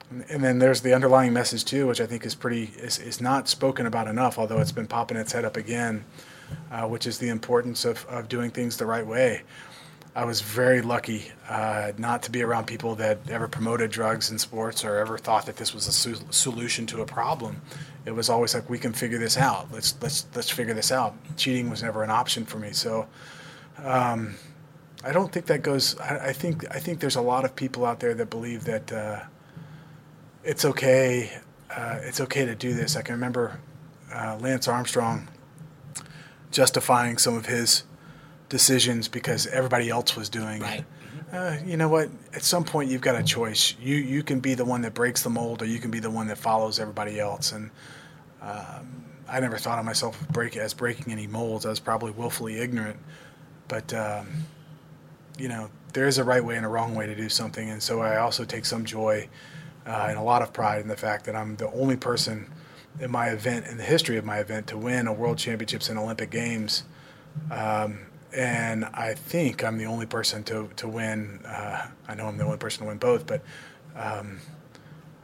[0.09, 3.47] and then there's the underlying message too, which I think is pretty is, is not
[3.47, 6.03] spoken about enough, although it's been popping its head up again,
[6.71, 9.43] uh, which is the importance of, of doing things the right way.
[10.15, 14.39] I was very lucky uh, not to be around people that ever promoted drugs in
[14.39, 17.61] sports or ever thought that this was a su- solution to a problem.
[18.05, 19.71] It was always like we can figure this out.
[19.71, 21.15] Let's let's let's figure this out.
[21.37, 22.71] Cheating was never an option for me.
[22.71, 23.07] So.
[23.77, 24.35] Um,
[25.01, 25.97] I don't think that goes.
[25.99, 28.91] I, I, think I think there's a lot of people out there that believe that
[28.91, 29.21] uh,
[30.43, 31.39] it's okay.
[31.69, 32.95] Uh, it's okay to do this.
[32.95, 33.59] I can remember
[34.13, 35.27] uh, Lance Armstrong
[36.51, 37.83] justifying some of his
[38.49, 40.79] decisions because everybody else was doing right.
[40.79, 40.85] it.
[41.31, 42.09] Uh, you know what?
[42.33, 43.75] At some point, you've got a choice.
[43.79, 46.09] You you can be the one that breaks the mold, or you can be the
[46.09, 47.51] one that follows everybody else.
[47.51, 47.69] And
[48.41, 51.67] um, I never thought of myself break, as breaking any molds.
[51.67, 52.97] I was probably willfully ignorant.
[53.67, 54.27] But um,
[55.37, 57.81] you know, there is a right way and a wrong way to do something, and
[57.81, 59.29] so I also take some joy
[59.89, 62.51] uh, and a lot of pride in the fact that I'm the only person
[62.99, 65.97] in my event, in the history of my event, to win a World Championships and
[65.97, 66.83] Olympic Games.
[67.49, 71.39] Um, and I think I'm the only person to, to win.
[71.43, 73.41] Uh, I know I'm the only person to win both, but
[73.95, 74.37] um,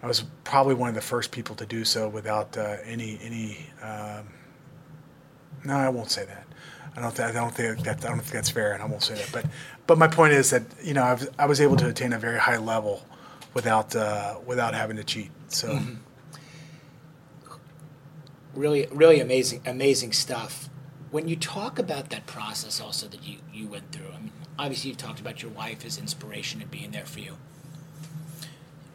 [0.01, 3.69] I was probably one of the first people to do so without uh, any any.
[3.83, 4.29] Um,
[5.63, 6.47] no, I won't say that.
[6.95, 7.15] I don't.
[7.15, 8.03] Th- I don't think that.
[8.03, 9.29] I don't think that's fair, and I won't say that.
[9.31, 9.45] But
[9.85, 12.19] but my point is that you know I was, I was able to attain a
[12.19, 13.03] very high level
[13.55, 15.31] without uh, without having to cheat.
[15.47, 15.69] So.
[15.69, 15.95] Mm-hmm.
[18.53, 20.69] Really, really amazing, amazing stuff.
[21.11, 24.89] When you talk about that process, also that you, you went through, I mean, obviously
[24.89, 27.35] you've talked about your wife as inspiration and being there for you.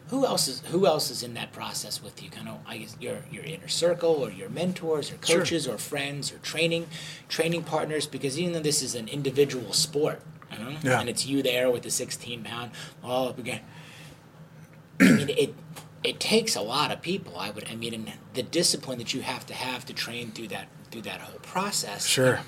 [0.07, 2.31] Who else is who else is in that process with you?
[2.31, 5.75] Kind of, I guess your your inner circle, or your mentors, or coaches, sure.
[5.75, 6.87] or friends, or training
[7.29, 8.07] training partners.
[8.07, 10.21] Because even though this is an individual sport,
[10.51, 10.99] you know, yeah.
[10.99, 12.71] and it's you there with the 16 pound
[13.03, 13.61] all up again
[15.01, 15.55] I mean, it
[16.03, 17.37] it takes a lot of people.
[17.37, 17.67] I would.
[17.69, 21.03] I mean, and the discipline that you have to have to train through that through
[21.03, 22.05] that whole process.
[22.05, 22.41] Sure.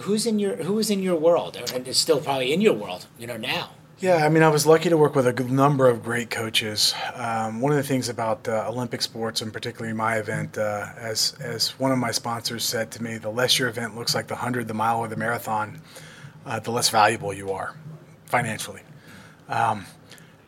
[0.00, 3.06] Who's in your Who is in your world, and is still probably in your world,
[3.18, 3.70] you know, now.
[3.98, 6.92] Yeah, I mean, I was lucky to work with a number of great coaches.
[7.14, 11.34] Um, one of the things about uh, Olympic sports, and particularly my event, uh, as
[11.40, 14.34] as one of my sponsors said to me, the less your event looks like the
[14.34, 15.80] hundred, the mile, or the marathon,
[16.46, 17.76] uh, the less valuable you are
[18.24, 18.82] financially.
[19.48, 19.86] Um,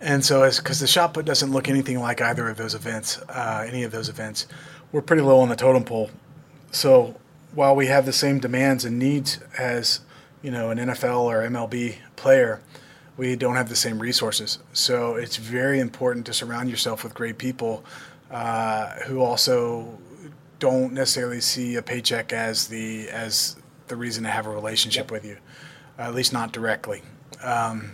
[0.05, 3.19] and so, as because the shot put doesn't look anything like either of those events,
[3.29, 4.47] uh, any of those events,
[4.93, 6.11] we're pretty low on the totem pole.
[6.73, 7.17] So
[7.55, 10.01] while we have the same demands and needs as
[10.43, 12.61] you know an NFL or MLB player,
[13.17, 14.59] we don't have the same resources.
[14.75, 17.85] So it's very important to surround yourself with great people
[18.31, 19.99] uh, who also
[20.59, 23.57] don't necessarily see a paycheck as the as
[23.89, 25.11] the reason to have a relationship yep.
[25.11, 25.39] with you,
[25.99, 27.03] at least not directly.
[27.43, 27.93] Um,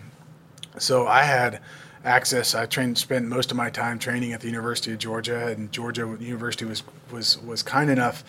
[0.79, 1.61] so I had
[2.05, 2.55] access.
[2.55, 6.17] I trained, spent most of my time training at the University of Georgia, and Georgia
[6.21, 8.25] University was was was kind enough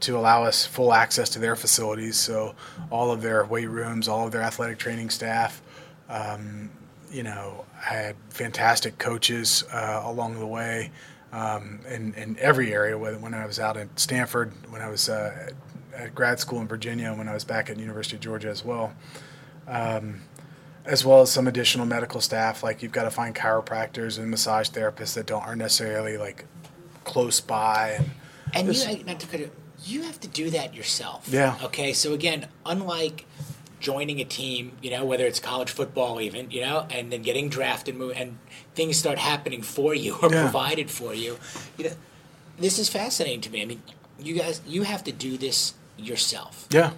[0.00, 2.16] to allow us full access to their facilities.
[2.16, 2.54] So
[2.90, 5.62] all of their weight rooms, all of their athletic training staff.
[6.08, 6.70] Um,
[7.10, 10.90] you know, I had fantastic coaches uh, along the way.
[11.32, 12.96] um, in, in every area.
[12.96, 15.50] Whether When I was out at Stanford, when I was uh,
[15.94, 18.94] at grad school in Virginia, when I was back at University of Georgia as well.
[19.66, 20.22] Um,
[20.86, 22.62] as well as some additional medical staff.
[22.62, 26.44] Like you've got to find chiropractors and massage therapists that don't aren't necessarily like
[27.04, 27.98] close by.
[28.54, 29.52] And, and you, not to cut it,
[29.84, 31.28] you have to do that yourself.
[31.28, 31.58] Yeah.
[31.64, 31.92] Okay.
[31.92, 33.26] So again, unlike
[33.80, 37.48] joining a team, you know, whether it's college football, even, you know, and then getting
[37.48, 38.38] drafted, and
[38.74, 40.42] things start happening for you or yeah.
[40.42, 41.38] provided for you.
[41.76, 41.90] You know,
[42.58, 43.62] this is fascinating to me.
[43.62, 43.82] I mean,
[44.18, 46.66] you guys, you have to do this yourself.
[46.70, 46.92] Yeah.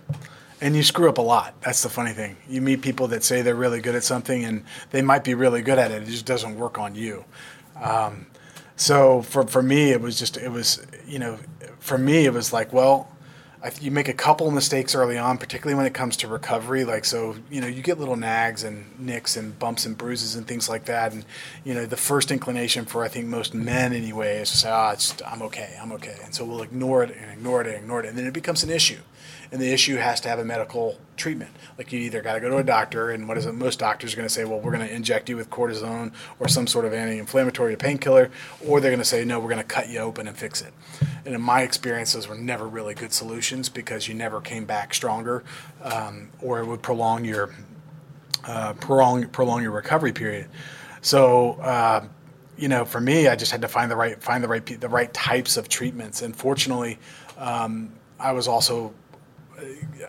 [0.61, 1.61] And you screw up a lot.
[1.61, 2.37] That's the funny thing.
[2.49, 5.63] You meet people that say they're really good at something, and they might be really
[5.63, 6.03] good at it.
[6.03, 7.25] It just doesn't work on you.
[7.81, 8.27] Um,
[8.77, 11.39] so for for me, it was just it was you know,
[11.79, 13.09] for me it was like well,
[13.63, 16.85] I, you make a couple mistakes early on, particularly when it comes to recovery.
[16.85, 20.47] Like, so, you know, you get little nags and nicks and bumps and bruises and
[20.47, 21.13] things like that.
[21.13, 21.25] And,
[21.65, 24.95] you know, the first inclination for, I think, most men anyway is to say, ah,
[24.97, 26.17] oh, I'm okay, I'm okay.
[26.25, 28.07] And so we'll ignore it and ignore it and ignore it.
[28.07, 29.01] And then it becomes an issue
[29.51, 31.51] and the issue has to have a medical treatment.
[31.77, 33.53] Like you either got to go to a doctor, and what is it?
[33.53, 36.49] Most doctors are going to say, well, we're going to inject you with cortisone or
[36.49, 38.31] some sort of anti-inflammatory painkiller,
[38.67, 40.73] or they're going to say, no, we're going to cut you open and fix it.
[41.25, 44.95] And in my experience, those were never really good solutions because you never came back
[44.95, 45.45] stronger,
[45.83, 47.55] um, or it would prolong your
[48.45, 50.49] uh, prolong prolong your recovery period.
[51.01, 51.53] So.
[51.61, 52.07] Uh,
[52.61, 54.89] you know, for me, I just had to find the right find the right the
[54.89, 56.23] right types of treatments.
[56.23, 56.99] And fortunately,
[57.37, 58.93] um, I was also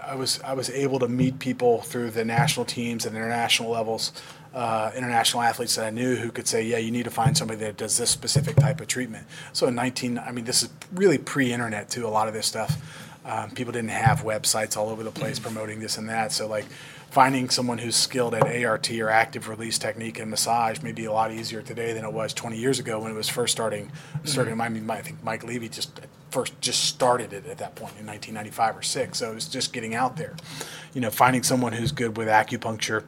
[0.04, 4.12] I was I was able to meet people through the national teams and international levels,
[4.54, 7.60] uh, international athletes that I knew who could say, yeah, you need to find somebody
[7.62, 9.26] that does this specific type of treatment.
[9.54, 12.06] So in 19, I mean, this is really pre-internet too.
[12.06, 12.78] A lot of this stuff,
[13.26, 16.32] um, people didn't have websites all over the place promoting this and that.
[16.32, 16.66] So like
[17.10, 21.12] finding someone who's skilled at ART or active release technique and massage may be a
[21.12, 23.92] lot easier today than it was 20 years ago when it was first starting.
[24.24, 24.62] Starting, mm-hmm.
[24.62, 26.00] I mean, I think Mike Leahy just
[26.32, 29.18] first just started it at that point in 1995 or six.
[29.20, 30.36] So it was just getting out there.
[30.94, 33.04] You know, finding someone who's good with acupuncture,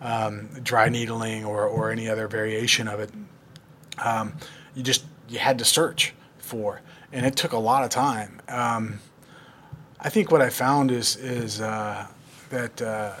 [0.00, 3.10] um, dry needling, or or any other variation of it.
[3.98, 4.34] Um,
[4.74, 6.80] you just you had to search for,
[7.12, 8.40] and it took a lot of time.
[8.48, 9.00] Um,
[10.00, 12.06] I think what I found is is uh,
[12.50, 12.80] that.
[12.80, 13.12] Uh,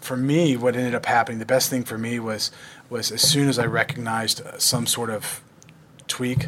[0.00, 2.52] for me, what ended up happening, the best thing for me was
[2.88, 5.42] was as soon as I recognized some sort of
[6.06, 6.46] tweak,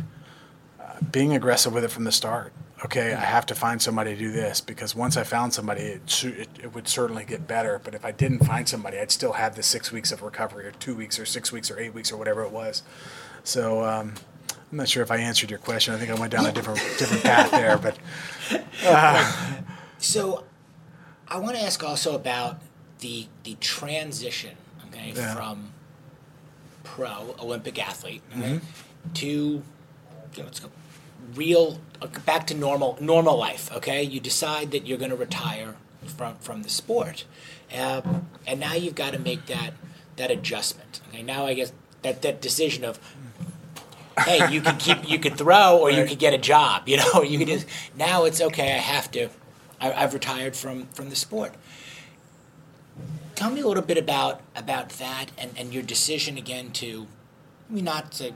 [1.11, 2.52] being aggressive with it from the start.
[2.84, 6.24] Okay, I have to find somebody to do this because once I found somebody, it,
[6.24, 7.80] it, it, would certainly get better.
[7.82, 10.70] But if I didn't find somebody, I'd still have the six weeks of recovery, or
[10.70, 12.84] two weeks, or six weeks, or eight weeks, or whatever it was.
[13.42, 14.14] So um,
[14.70, 15.92] I'm not sure if I answered your question.
[15.92, 17.98] I think I went down a different different path there, but.
[18.87, 19.61] Uh,
[19.98, 20.44] so,
[21.26, 22.61] I want to ask also about
[23.00, 24.56] the the transition,
[24.87, 25.34] okay, yeah.
[25.34, 25.72] from
[26.84, 29.12] pro Olympic athlete okay, mm-hmm.
[29.14, 29.62] to you
[30.38, 30.70] know, let's go
[31.34, 33.72] real uh, back to normal normal life.
[33.72, 37.24] Okay, you decide that you're going to retire from from the sport,
[37.74, 38.02] uh,
[38.46, 39.74] and now you've got to make that
[40.16, 41.00] that adjustment.
[41.08, 42.98] Okay, now I guess that that decision of
[44.24, 45.98] hey, you can keep, you could throw, or right.
[45.98, 46.88] you could get a job.
[46.88, 48.74] You know, you could just now it's okay.
[48.74, 49.28] I have to.
[49.80, 51.54] I, have retired from from the sport.
[53.34, 57.06] Tell me a little bit about about that and, and your decision again to,
[57.70, 58.32] I mean, not to,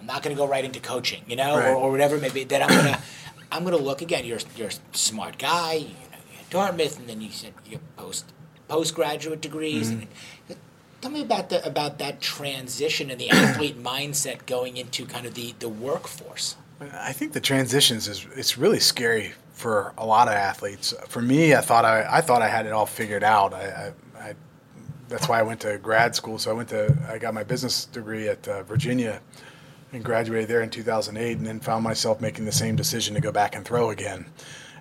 [0.00, 1.68] I'm not going to go right into coaching, you know, right.
[1.68, 2.44] or, or whatever it may be.
[2.44, 3.00] That I'm gonna
[3.52, 4.24] I'm gonna look again.
[4.24, 5.74] You're you're a smart guy.
[5.74, 8.32] You know, you're at Dartmouth, and then you said you post
[8.68, 9.90] postgraduate degrees.
[9.90, 10.00] Mm-hmm.
[10.48, 10.58] And,
[11.00, 15.34] tell me about the about that transition and the athlete mindset going into kind of
[15.34, 16.56] the the workforce.
[16.80, 20.94] I think the transitions is it's really scary for a lot of athletes.
[21.08, 23.52] For me, I thought I, I thought I had it all figured out.
[23.52, 24.34] I, I, I,
[25.08, 26.38] that's why I went to grad school.
[26.38, 29.20] So I went to I got my business degree at uh, Virginia
[29.92, 33.32] and graduated there in 2008, and then found myself making the same decision to go
[33.32, 34.26] back and throw again.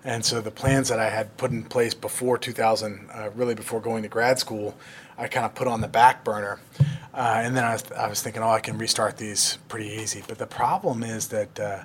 [0.04, 3.82] And so the plans that I had put in place before 2000, uh, really before
[3.82, 4.78] going to grad school,
[5.18, 6.60] I kind of put on the back burner.
[7.14, 10.24] Uh, and then I was, I was thinking, oh, I can restart these pretty easy.
[10.26, 11.84] But the problem is that, uh,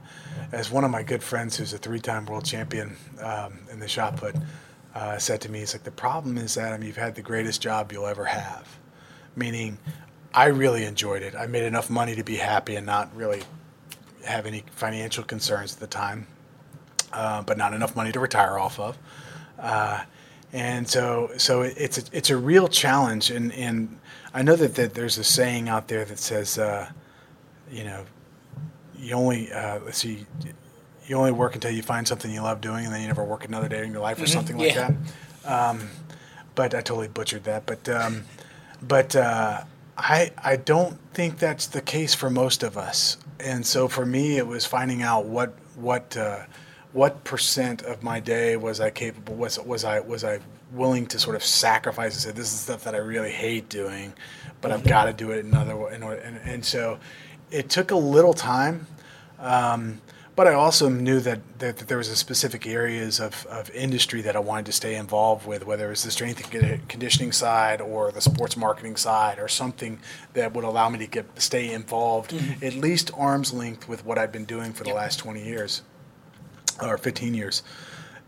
[0.52, 3.88] as one of my good friends who's a three time world champion um, in the
[3.88, 4.36] shot put
[4.94, 7.90] uh, said to me, he's like, the problem is, Adam, you've had the greatest job
[7.90, 8.78] you'll ever have.
[9.34, 9.78] Meaning,
[10.34, 11.34] I really enjoyed it.
[11.36, 13.44] I made enough money to be happy and not really
[14.24, 16.26] have any financial concerns at the time,
[17.12, 18.98] uh, but not enough money to retire off of.
[19.58, 20.02] Uh,
[20.52, 23.98] and so so it's a, it's a real challenge and and
[24.32, 26.88] I know that, that there's a saying out there that says uh,
[27.70, 28.04] you know
[28.96, 30.26] you only uh, let's see
[31.06, 33.44] you only work until you find something you love doing and then you never work
[33.44, 34.32] another day in your life or mm-hmm.
[34.32, 34.92] something like yeah.
[35.44, 35.88] that um,
[36.54, 38.22] but I totally butchered that but um,
[38.80, 39.64] but uh,
[39.96, 43.16] I I don't think that's the case for most of us.
[43.40, 46.44] And so for me, it was finding out what what uh,
[46.92, 50.40] what percent of my day was I capable was was I was I
[50.72, 54.12] willing to sort of sacrifice and say this is stuff that I really hate doing,
[54.60, 55.94] but I've got to do it in another way.
[55.94, 56.98] And, and so
[57.50, 58.86] it took a little time.
[59.38, 60.00] Um,
[60.36, 64.20] but I also knew that, that, that, there was a specific areas of, of industry
[64.22, 67.80] that I wanted to stay involved with, whether it was the strength and conditioning side
[67.80, 70.00] or the sports marketing side or something
[70.32, 72.64] that would allow me to get stay involved mm-hmm.
[72.64, 74.96] at least arm's length with what I've been doing for the yep.
[74.96, 75.82] last 20 years
[76.82, 77.62] or 15 years.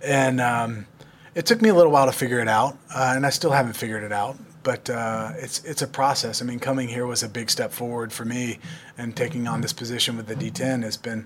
[0.01, 0.87] And um,
[1.35, 3.75] it took me a little while to figure it out, uh, and I still haven't
[3.75, 6.43] figured it out but uh, it's it's a process.
[6.43, 8.59] I mean, coming here was a big step forward for me,
[8.99, 11.25] and taking on this position with the D10 has been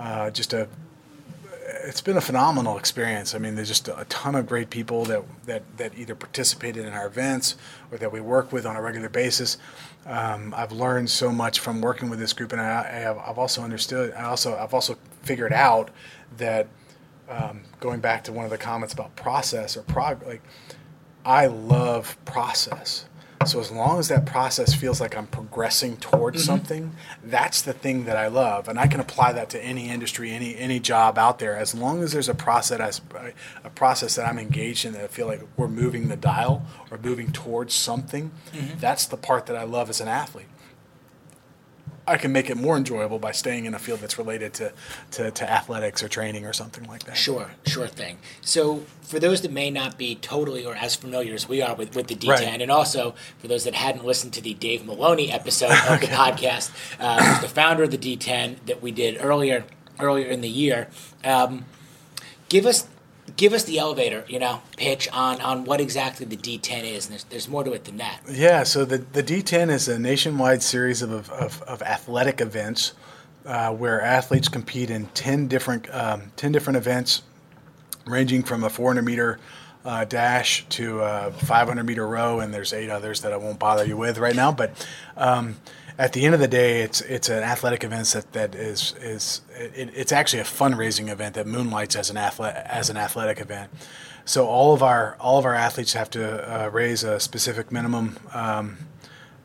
[0.00, 0.68] uh, just a
[1.84, 3.34] it's been a phenomenal experience.
[3.34, 6.92] I mean, there's just a ton of great people that, that, that either participated in
[6.92, 7.56] our events
[7.90, 9.56] or that we work with on a regular basis.
[10.06, 13.62] Um, I've learned so much from working with this group, and I, have, I've also
[13.62, 14.12] understood.
[14.14, 15.90] I also I've also figured out
[16.38, 16.68] that
[17.28, 20.42] um, going back to one of the comments about process or prog, like
[21.24, 23.06] I love process.
[23.46, 26.46] So as long as that process feels like I'm progressing towards mm-hmm.
[26.46, 26.92] something,
[27.24, 30.54] that's the thing that I love, and I can apply that to any industry, any
[30.58, 31.56] any job out there.
[31.56, 33.00] As long as there's a process,
[33.64, 36.98] a process that I'm engaged in that I feel like we're moving the dial or
[36.98, 38.78] moving towards something, mm-hmm.
[38.78, 40.48] that's the part that I love as an athlete.
[42.10, 44.72] I can make it more enjoyable by staying in a field that's related to,
[45.12, 47.16] to, to, athletics or training or something like that.
[47.16, 48.18] Sure, sure thing.
[48.40, 51.94] So, for those that may not be totally or as familiar as we are with,
[51.94, 52.60] with the D10, right.
[52.60, 56.06] and also for those that hadn't listened to the Dave Maloney episode of okay.
[56.06, 59.64] the podcast, uh, who's the founder of the D10 that we did earlier
[60.00, 60.88] earlier in the year,
[61.24, 61.64] um,
[62.48, 62.88] give us
[63.36, 67.06] give us the elevator, you know, pitch on, on what exactly the D10 is.
[67.06, 68.20] And there's, there's more to it than that.
[68.30, 72.92] Yeah, so the, the D10 is a nationwide series of, of, of athletic events
[73.46, 77.22] uh, where athletes compete in 10 different, um, 10 different events,
[78.06, 79.38] ranging from a 400 meter
[79.84, 83.84] uh, dash to a 500 meter row, and there's eight others that I won't bother
[83.86, 84.52] you with right now.
[84.52, 85.56] But um,
[86.00, 89.42] at the end of the day, it's it's an athletic event that, that is is
[89.54, 93.70] it, it's actually a fundraising event that moonlights as an athlete as an athletic event.
[94.24, 98.18] So all of our all of our athletes have to uh, raise a specific minimum
[98.32, 98.78] um,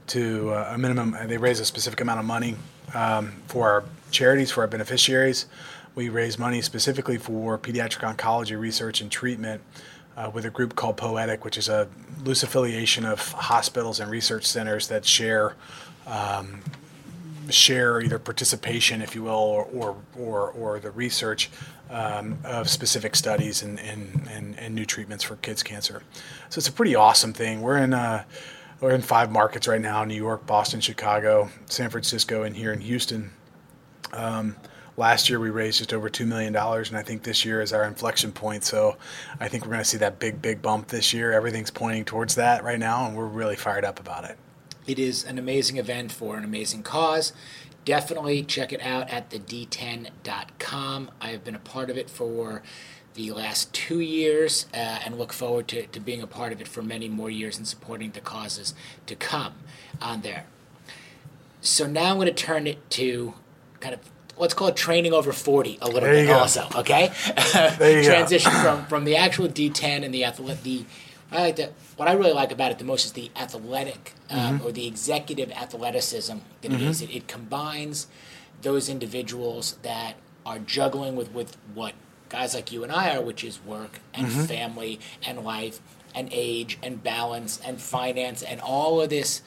[0.08, 1.18] to uh, a minimum.
[1.28, 2.56] They raise a specific amount of money
[2.94, 5.48] um, for our charities for our beneficiaries.
[5.94, 9.62] We raise money specifically for pediatric oncology research and treatment.
[10.18, 11.90] Uh, with a group called Poetic, which is a
[12.24, 15.58] loose affiliation of hospitals and research centers that share
[16.08, 16.62] um,
[17.50, 21.50] share either participation, if you will, or or, or, or the research
[21.90, 26.02] um, of specific studies and, and, and, and, new treatments for kids' cancer.
[26.50, 27.62] So it's a pretty awesome thing.
[27.62, 28.24] We're in uh,
[28.82, 32.82] we're in five markets right now: New York, Boston, Chicago, San Francisco, and here in
[32.82, 33.32] Houston.
[34.14, 34.56] Um,
[34.98, 37.84] last year we raised just over $2 million and i think this year is our
[37.84, 38.96] inflection point so
[39.42, 42.36] i think we're going to see that big big bump this year everything's pointing towards
[42.36, 44.38] that right now and we're really fired up about it
[44.88, 47.34] it is an amazing event for an amazing cause.
[47.86, 51.12] Definitely check it out at the d10.com.
[51.22, 52.64] I have been a part of it for
[53.14, 56.68] the last two years uh, and look forward to, to being a part of it
[56.68, 58.74] for many more years and supporting the causes
[59.06, 59.54] to come
[60.02, 60.46] on there.
[61.62, 63.34] So now I'm going to turn it to
[63.80, 64.02] kind of
[64.38, 67.12] let's call it training over 40 a little bit also, okay?
[68.04, 70.86] Transition from, from the actual D10 and the athlete, the
[71.32, 71.74] I like that.
[71.98, 74.68] What I really like about it the most is the athletic um, mm-hmm.
[74.68, 76.82] or the executive athleticism that mm-hmm.
[76.82, 77.02] it is.
[77.02, 78.08] It, it combines
[78.62, 81.94] those individuals that are juggling with, with what
[82.30, 84.44] guys like you and I are, which is work and mm-hmm.
[84.44, 85.80] family and life
[86.14, 89.42] and age and balance and finance and all of this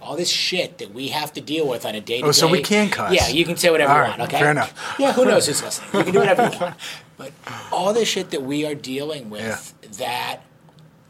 [0.00, 2.28] all this shit that we have to deal with on a day to day.
[2.28, 3.12] Oh, so we can cuss.
[3.12, 4.32] Yeah, you can say whatever all you right, want.
[4.32, 4.96] Okay, fair enough.
[4.98, 5.90] Yeah, who knows who's listening?
[5.92, 6.76] You can do whatever you want.
[7.16, 7.32] But
[7.72, 9.88] all this shit that we are dealing with yeah.
[9.98, 10.40] that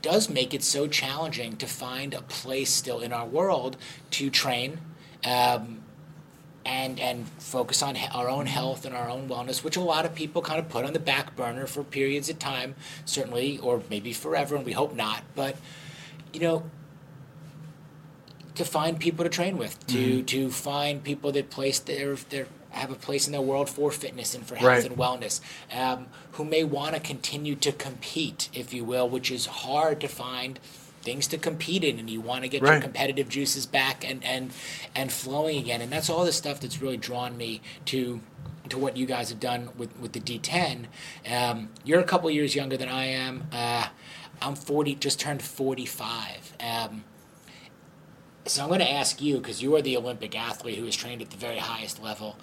[0.05, 3.75] does make it so challenging to find a place still in our world
[4.11, 4.79] to train
[5.25, 5.81] um,
[6.67, 10.15] and and focus on our own health and our own wellness, which a lot of
[10.15, 12.75] people kind of put on the back burner for periods of time,
[13.07, 15.23] certainly, or maybe forever, and we hope not.
[15.35, 15.57] But
[16.35, 16.65] you know,
[18.57, 20.25] to find people to train with, to mm-hmm.
[20.27, 24.35] to find people that place their their have a place in their world for fitness
[24.35, 24.85] and for health right.
[24.85, 25.41] and wellness,
[25.73, 30.09] um, who may want to continue to compete, if you will, which is hard to
[30.09, 30.59] find
[31.03, 32.73] things to compete in and you want to get right.
[32.73, 34.51] your competitive juices back and, and
[34.97, 38.21] and flowing again and that's all the stuff that's really drawn me to
[38.71, 40.87] to what you guys have done with, with the D10
[41.31, 43.89] um, you're a couple years younger than I am uh,
[44.41, 47.05] I'm 40 just turned 45 um,
[48.47, 51.23] So I'm going to ask you because you are the Olympic athlete who is trained
[51.23, 52.39] at the very highest level.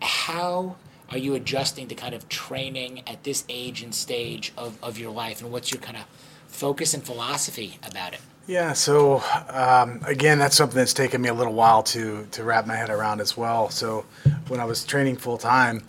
[0.00, 0.76] How
[1.10, 5.10] are you adjusting to kind of training at this age and stage of, of your
[5.10, 6.04] life, and what's your kind of
[6.48, 8.20] focus and philosophy about it?
[8.46, 12.66] Yeah, so um, again, that's something that's taken me a little while to to wrap
[12.66, 13.70] my head around as well.
[13.70, 14.04] So
[14.48, 15.84] when I was training full time,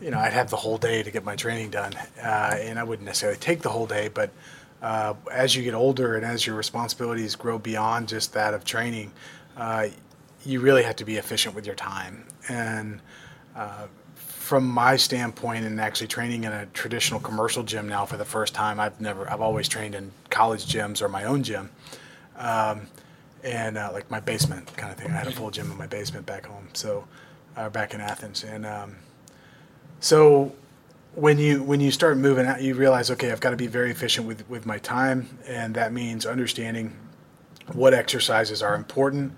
[0.00, 1.92] you know, I'd have the whole day to get my training done,
[2.22, 4.08] uh, and I wouldn't necessarily take the whole day.
[4.08, 4.30] But
[4.80, 9.12] uh, as you get older and as your responsibilities grow beyond just that of training,
[9.56, 9.88] uh,
[10.46, 12.24] you really have to be efficient with your time.
[12.48, 13.00] And
[13.54, 13.86] uh,
[14.48, 18.54] from my standpoint, and actually training in a traditional commercial gym now for the first
[18.54, 21.68] time, I've never, I've always trained in college gyms or my own gym.
[22.34, 22.86] Um,
[23.44, 25.10] and uh, like my basement kind of thing.
[25.10, 27.06] I had a full gym in my basement back home, so
[27.56, 28.96] uh, back in Athens, and um,
[30.00, 30.54] so
[31.14, 33.90] when you when you start moving out, you realize, okay, I've got to be very
[33.90, 36.96] efficient with with my time, and that means understanding
[37.74, 39.32] what exercises are important,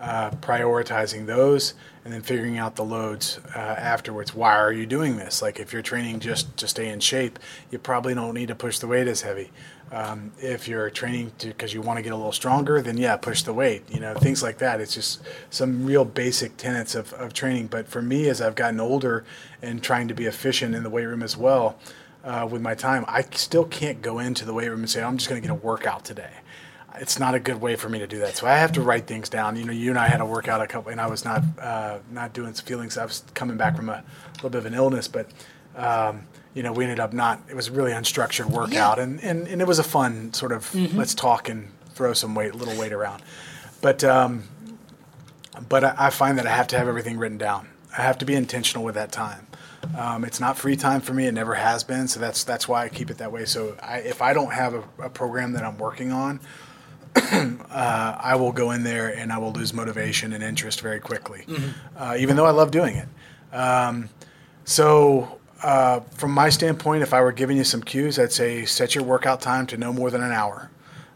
[0.00, 1.74] uh, prioritizing those,
[2.04, 4.34] and then figuring out the loads uh, afterwards.
[4.34, 5.40] Why are you doing this?
[5.40, 7.38] Like if you're training just to stay in shape,
[7.70, 9.50] you probably don't need to push the weight as heavy.
[9.90, 13.42] Um, if you're training because you want to get a little stronger, then yeah, push
[13.42, 13.84] the weight.
[13.90, 14.80] You know, things like that.
[14.80, 17.68] It's just some real basic tenets of, of training.
[17.68, 19.24] But for me, as I've gotten older
[19.62, 21.78] and trying to be efficient in the weight room as well
[22.22, 25.16] uh, with my time, I still can't go into the weight room and say, I'm
[25.16, 26.32] just going to get a workout today.
[27.00, 28.36] It's not a good way for me to do that.
[28.36, 29.56] So I have to write things down.
[29.56, 31.98] You know, you and I had a workout a couple, and I was not uh,
[32.10, 32.96] not doing some feelings.
[32.96, 34.04] I was coming back from a
[34.36, 35.26] little bit of an illness, but
[35.76, 39.48] um, you know, we ended up not, it was a really unstructured workout and, and,
[39.48, 42.92] and it was a fun sort of, let's talk and throw some weight, little weight
[42.92, 43.22] around.
[43.80, 44.44] But, um,
[45.68, 47.68] but I, I find that I have to have everything written down.
[47.96, 49.46] I have to be intentional with that time.
[49.98, 51.26] Um, it's not free time for me.
[51.26, 52.08] It never has been.
[52.08, 53.44] So that's, that's why I keep it that way.
[53.44, 56.40] So I, if I don't have a, a program that I'm working on,
[57.70, 61.44] uh, I will go in there and I will lose motivation and interest very quickly,
[61.96, 63.08] uh, even though I love doing it.
[63.54, 64.08] Um,
[64.64, 68.94] so uh, from my standpoint, if I were giving you some cues, I'd say set
[68.94, 70.70] your workout time to no more than an hour,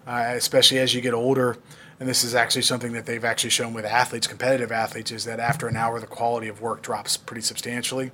[0.06, 1.58] uh, especially as you get older.
[2.00, 5.40] And this is actually something that they've actually shown with athletes, competitive athletes, is that
[5.40, 8.12] after an hour, the quality of work drops pretty substantially,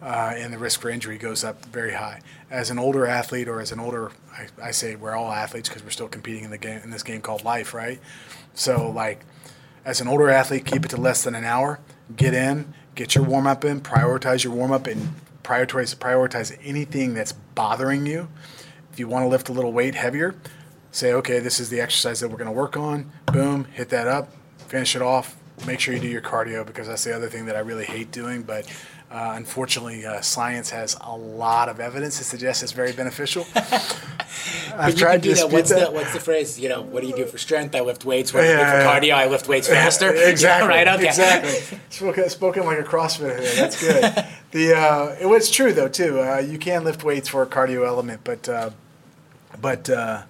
[0.00, 2.22] uh, and the risk for injury goes up very high.
[2.50, 5.82] As an older athlete, or as an older, I, I say we're all athletes because
[5.82, 8.00] we're still competing in the game in this game called life, right?
[8.54, 9.24] So like,
[9.84, 11.80] as an older athlete, keep it to less than an hour.
[12.16, 17.14] Get in, get your warm up in, prioritize your warm up, and prioritize prioritize anything
[17.14, 18.28] that's bothering you.
[18.92, 20.34] If you want to lift a little weight heavier,
[20.90, 23.10] say, okay, this is the exercise that we're going to work on.
[23.26, 25.36] Boom, hit that up, finish it off.
[25.66, 28.12] Make sure you do your cardio because that's the other thing that I really hate
[28.12, 28.42] doing.
[28.42, 28.70] But
[29.10, 33.46] uh, unfortunately, uh, science has a lot of evidence to suggest it's very beneficial.
[34.74, 35.50] I've tried to that.
[35.50, 35.88] What's that.
[35.88, 36.60] the what's the phrase?
[36.60, 37.74] You know, what do you do for strength?
[37.74, 38.34] I lift weights.
[38.34, 39.14] What do you do for cardio?
[39.14, 40.12] I lift weights faster.
[40.14, 40.68] exactly.
[40.68, 40.88] Yeah, right.
[40.88, 41.08] Okay.
[41.08, 41.78] Exactly.
[41.88, 43.40] spoken, spoken like a CrossFitter.
[43.40, 43.54] Here.
[43.56, 44.26] That's good.
[44.50, 46.20] the uh, it was true though too.
[46.20, 48.70] Uh, you can lift weights for a cardio element, but uh,
[49.60, 50.22] but uh,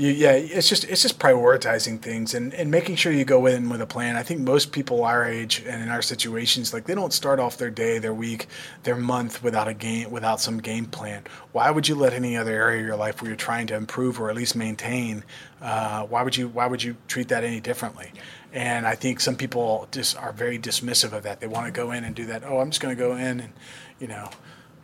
[0.00, 3.68] you, yeah, it's just it's just prioritizing things and, and making sure you go in
[3.68, 4.16] with a plan.
[4.16, 7.58] I think most people our age and in our situations, like they don't start off
[7.58, 8.46] their day, their week,
[8.84, 11.24] their month without a game without some game plan.
[11.52, 14.18] Why would you let any other area of your life where you're trying to improve
[14.18, 15.22] or at least maintain?
[15.60, 18.10] Uh, why would you why would you treat that any differently?
[18.52, 21.40] And I think some people just are very dismissive of that.
[21.40, 22.42] They want to go in and do that.
[22.44, 23.52] Oh, I'm just going to go in and,
[24.00, 24.28] you know,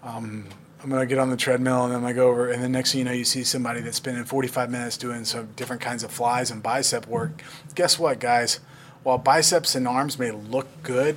[0.02, 0.46] um,
[0.82, 2.50] I'm to get on the treadmill and then I go over.
[2.50, 5.48] And the next thing you know, you see somebody that's spending 45 minutes doing some
[5.56, 7.42] different kinds of flies and bicep work.
[7.74, 8.60] Guess what, guys?
[9.02, 11.16] While biceps and arms may look good,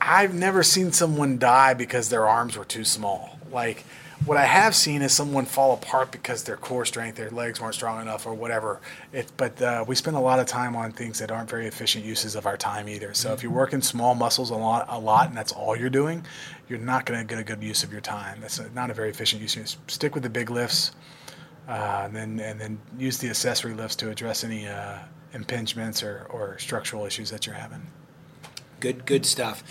[0.00, 3.38] I've never seen someone die because their arms were too small.
[3.50, 3.84] Like,
[4.24, 7.74] what I have seen is someone fall apart because their core strength, their legs weren't
[7.74, 8.80] strong enough, or whatever.
[9.12, 12.04] It, but uh, we spend a lot of time on things that aren't very efficient
[12.04, 13.14] uses of our time either.
[13.14, 16.24] So if you're working small muscles a lot, a lot, and that's all you're doing,
[16.68, 18.40] you're not going to get a good use of your time.
[18.40, 19.76] That's not a very efficient use.
[19.88, 20.92] Stick with the big lifts,
[21.68, 24.98] uh, and then and then use the accessory lifts to address any uh,
[25.34, 27.86] impingements or, or structural issues that you're having.
[28.80, 29.62] Good, good stuff.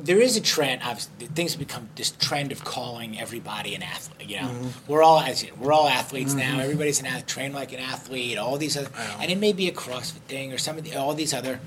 [0.00, 0.82] There is a trend.
[0.84, 4.28] Obviously, things have become this trend of calling everybody an athlete.
[4.28, 4.92] You know, Mm-hmm.
[4.92, 6.60] we're all as we're all athletes now.
[6.60, 8.38] Everybody's an athlete, train like an athlete.
[8.38, 9.16] All these other, know.
[9.20, 11.60] and it may be a CrossFit thing or some of the, all these other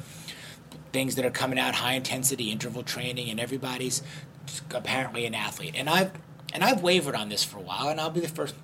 [0.93, 4.01] things that are coming out, high intensity interval training, and everybody's
[4.73, 5.73] apparently an athlete.
[5.75, 6.11] And I've
[6.53, 8.55] and I've wavered on this for a while, and I'll be the first.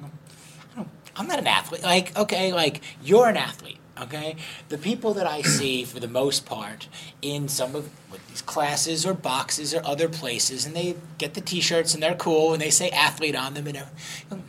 [1.16, 1.82] I'm not an athlete.
[1.84, 3.77] Like, okay, like you're an athlete.
[4.02, 4.36] Okay,
[4.70, 6.88] the people that I see for the most part
[7.22, 11.42] in some of what, these classes or boxes or other places, and they get the
[11.42, 14.44] T-shirts and they're cool and they say athlete on them and everything.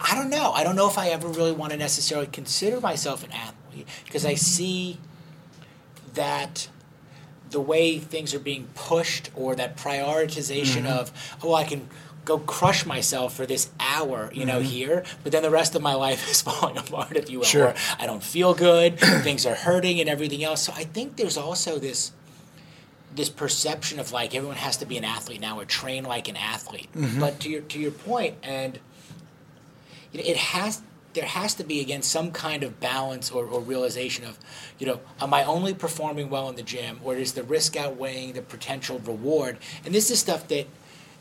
[0.00, 0.52] I don't know.
[0.52, 4.24] I don't know if I ever really want to necessarily consider myself an athlete because
[4.24, 4.98] I see
[6.14, 6.68] that
[7.50, 10.86] the way things are being pushed or that prioritization mm-hmm.
[10.86, 11.12] of
[11.42, 11.88] oh I can
[12.24, 14.68] go crush myself for this hour you know mm-hmm.
[14.68, 17.68] here but then the rest of my life is falling apart if you will Sure.
[17.68, 20.62] or I don't feel good things are hurting and everything else.
[20.62, 22.12] So I think there's also this
[23.12, 26.36] this perception of like everyone has to be an athlete now or train like an
[26.36, 26.88] athlete.
[26.94, 27.20] Mm-hmm.
[27.20, 28.78] But to your to your point and
[30.12, 33.60] you know, it has there has to be again some kind of balance or, or
[33.60, 34.38] realization of
[34.78, 38.32] you know am i only performing well in the gym or is the risk outweighing
[38.34, 39.58] the potential reward?
[39.84, 40.66] And this is stuff that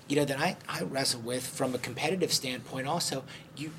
[0.10, 3.24] you know that i, I wrestle with from a competitive standpoint also
[3.55, 3.72] you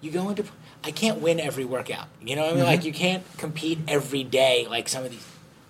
[0.00, 0.44] you go into
[0.84, 2.08] i can't win every workout.
[2.22, 2.60] You know what i mean?
[2.64, 2.70] Mm-hmm.
[2.70, 5.26] Like you can't compete every day like some of these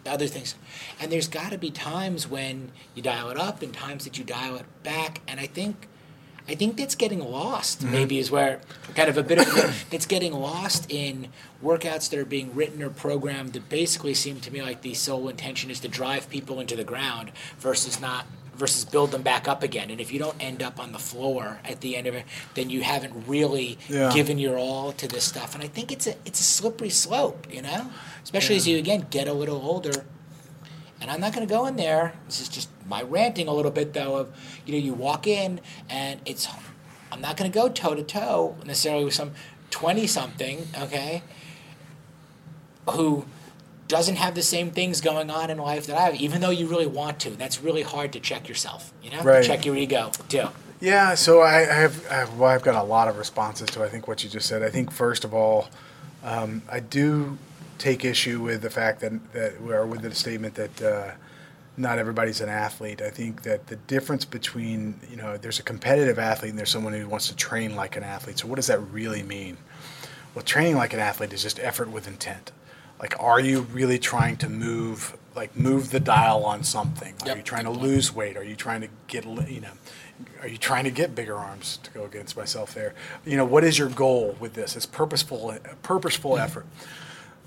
[0.06, 0.54] other things.
[0.98, 4.24] And there's got to be times when you dial it up and times that you
[4.24, 5.20] dial it back.
[5.28, 5.88] And i think
[6.48, 7.80] I think that's getting lost.
[7.80, 7.92] Mm-hmm.
[7.92, 8.60] Maybe is where
[8.96, 11.28] kind of a bit of it's getting lost in
[11.62, 15.28] workouts that are being written or programmed that basically seem to me like the sole
[15.28, 18.26] intention is to drive people into the ground versus not
[18.60, 19.90] versus build them back up again.
[19.90, 22.70] And if you don't end up on the floor at the end of it, then
[22.70, 24.12] you haven't really Yeah.
[24.12, 25.54] given your all to this stuff.
[25.54, 27.90] And I think it's a it's a slippery slope, you know,
[28.22, 30.04] especially as you again get a little older.
[31.00, 32.12] And I'm not going to go in there.
[32.26, 34.16] This is just my ranting a little bit, though.
[34.16, 34.26] Of
[34.66, 36.46] you know, you walk in and it's.
[37.12, 39.32] I'm not going to go toe to toe necessarily with some
[39.70, 41.22] twenty something, okay,
[42.90, 43.24] who
[43.90, 46.66] doesn't have the same things going on in life that I have, even though you
[46.66, 47.30] really want to.
[47.30, 49.44] That's really hard to check yourself, you know, Right.
[49.44, 50.48] check your ego too.
[50.80, 53.88] Yeah, so I, I have, I well, I've got a lot of responses to I
[53.88, 54.62] think what you just said.
[54.62, 55.68] I think first of all,
[56.24, 57.36] um, I do
[57.78, 61.10] take issue with the fact that that or with the statement that uh,
[61.76, 63.02] not everybody's an athlete.
[63.02, 66.92] I think that the difference between you know there's a competitive athlete and there's someone
[66.94, 68.38] who wants to train like an athlete.
[68.38, 69.58] So what does that really mean?
[70.34, 72.52] Well, training like an athlete is just effort with intent.
[73.00, 77.14] Like, are you really trying to move, like, move the dial on something?
[77.22, 78.36] Are Yep, you trying to lose weight?
[78.36, 79.72] Are you trying to get, you know,
[80.42, 81.78] are you trying to get bigger arms?
[81.84, 82.94] To go against myself there,
[83.24, 84.76] you know, what is your goal with this?
[84.76, 86.44] It's purposeful, purposeful mm-hmm.
[86.44, 86.66] effort.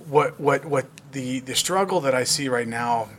[0.08, 3.10] What, what, what the the struggle that I see right now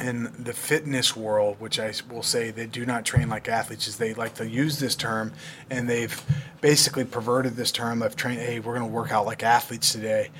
[0.00, 3.98] in the fitness world, which I will say they do not train like athletes, is
[3.98, 5.32] they like to use this term,
[5.70, 6.20] and they've
[6.62, 8.38] basically perverted this term of train.
[8.38, 10.30] Hey, we're going to work out like athletes today.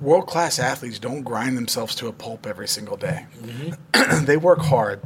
[0.00, 3.26] World class athletes don't grind themselves to a pulp every single day.
[3.40, 4.24] Mm-hmm.
[4.24, 5.02] they work hard,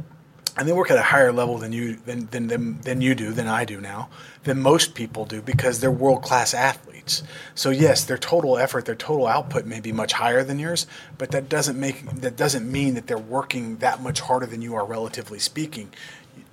[0.55, 3.31] and they work at a higher level than you than, than than than you do,
[3.31, 4.09] than I do now,
[4.43, 7.23] than most people do, because they're world class athletes.
[7.55, 10.85] So yes, their total effort, their total output may be much higher than yours,
[11.17, 14.75] but that doesn't make that doesn't mean that they're working that much harder than you
[14.75, 15.91] are, relatively speaking.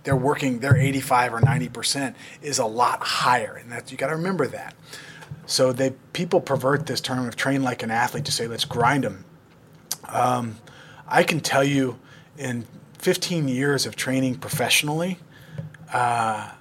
[0.02, 4.08] They're working their 85 or 90 percent is a lot higher, and that you got
[4.08, 4.74] to remember that.
[5.50, 9.02] So they people pervert this term of train like an athlete to say let's grind
[9.02, 9.24] them.
[11.08, 11.98] I can tell you
[12.38, 12.66] in
[12.98, 15.18] 15 years of training professionally,
[15.92, 16.52] uh,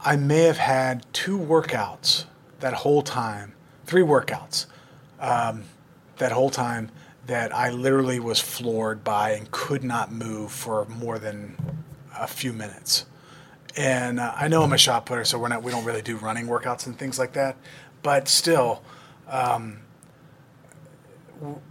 [0.00, 2.24] I may have had two workouts
[2.58, 3.54] that whole time,
[3.84, 4.66] three workouts
[5.20, 5.62] um,
[6.18, 6.90] that whole time
[7.28, 11.56] that I literally was floored by and could not move for more than
[12.18, 13.06] a few minutes.
[13.76, 16.16] And uh, I know I'm a shot putter, so we're not we don't really do
[16.16, 17.56] running workouts and things like that.
[18.06, 18.84] But still,
[19.26, 19.80] um,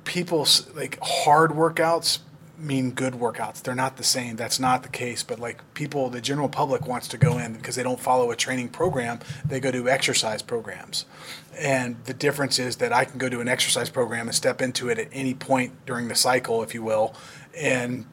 [0.04, 2.20] people like hard workouts
[2.58, 3.62] mean good workouts.
[3.62, 4.36] They're not the same.
[4.36, 5.24] That's not the case.
[5.24, 8.36] But like people, the general public wants to go in because they don't follow a
[8.36, 9.22] training program.
[9.46, 11.06] They go to exercise programs.
[11.58, 14.90] And the difference is that I can go to an exercise program and step into
[14.90, 17.16] it at any point during the cycle, if you will,
[17.58, 18.08] and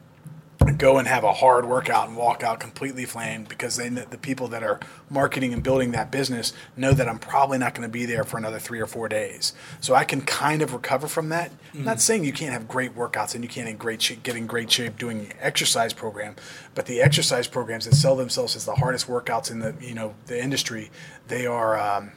[0.71, 4.47] go and have a hard workout and walk out completely flamed because they the people
[4.47, 8.05] that are marketing and building that business know that I'm probably not going to be
[8.05, 9.53] there for another three or four days.
[9.79, 11.51] So I can kind of recover from that.
[11.73, 14.35] I'm not saying you can't have great workouts and you can't in great shape, get
[14.35, 16.35] in great shape doing exercise program,
[16.75, 20.15] but the exercise programs that sell themselves as the hardest workouts in the you know
[20.27, 20.91] the industry,
[21.27, 21.79] they are.
[21.79, 22.11] Um,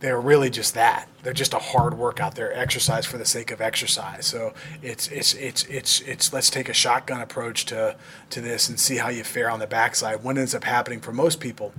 [0.00, 1.08] they're really just that.
[1.22, 2.34] They're just a hard workout.
[2.34, 4.26] They're exercise for the sake of exercise.
[4.26, 7.96] So it's it's it's it's it's let's take a shotgun approach to
[8.30, 10.22] to this and see how you fare on the backside.
[10.22, 11.72] What ends up happening for most people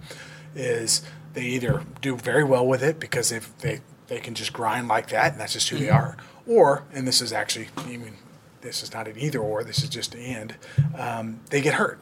[0.56, 1.04] is
[1.34, 5.10] they either do very well with it because they they they can just grind like
[5.10, 8.16] that and that's just who they are, or and this is actually I mean
[8.62, 9.64] this is not an either or.
[9.64, 10.56] This is just an and.
[10.98, 12.00] Um, they get hurt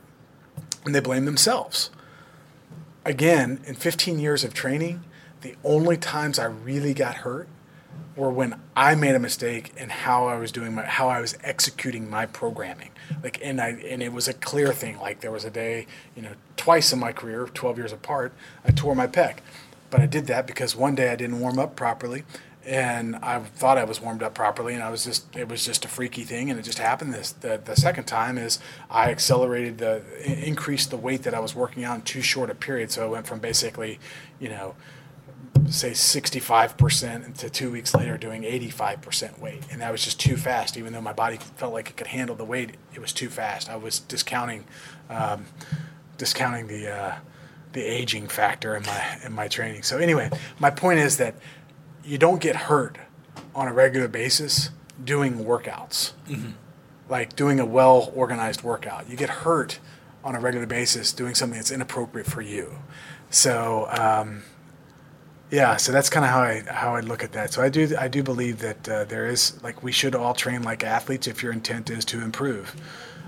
[0.85, 1.89] and they blame themselves
[3.05, 5.03] again, in 15 years of training,
[5.43, 7.47] the only times I really got hurt
[8.15, 11.37] were when I made a mistake in how I was doing my how I was
[11.43, 12.89] executing my programming.
[13.21, 14.99] Like and I and it was a clear thing.
[14.99, 18.33] Like there was a day, you know, twice in my career, 12 years apart,
[18.65, 19.37] I tore my pec.
[19.89, 22.23] But I did that because one day I didn't warm up properly
[22.65, 25.83] and I thought I was warmed up properly, and I was just it was just
[25.83, 27.13] a freaky thing, and it just happened.
[27.13, 30.01] This the, the second time is I accelerated the
[30.47, 33.27] increased the weight that I was working on too short a period, so I went
[33.27, 33.99] from basically,
[34.39, 34.75] you know,
[35.69, 40.77] say 65% to two weeks later doing 85% weight, and that was just too fast.
[40.77, 43.69] Even though my body felt like it could handle the weight, it was too fast.
[43.69, 44.65] I was discounting,
[45.09, 45.45] um,
[46.17, 46.91] discounting the.
[46.91, 47.15] Uh,
[47.73, 49.81] the aging factor in my in my training.
[49.81, 51.35] So anyway, my point is that
[52.05, 52.97] you don't get hurt
[53.55, 54.69] on a regular basis
[55.03, 56.51] doing workouts, mm-hmm.
[57.09, 59.09] like doing a well organized workout.
[59.09, 59.79] You get hurt
[60.23, 62.77] on a regular basis doing something that's inappropriate for you.
[63.29, 64.43] So, um,
[65.53, 67.53] yeah, so that's kind of how I how I look at that.
[67.53, 70.63] So I do I do believe that uh, there is like we should all train
[70.63, 72.75] like athletes if your intent is to improve,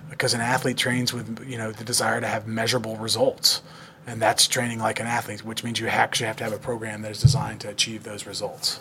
[0.09, 3.61] because an athlete trains with you know the desire to have measurable results
[4.07, 7.01] and that's training like an athlete, which means you actually have to have a program
[7.01, 8.79] that is designed to achieve those results.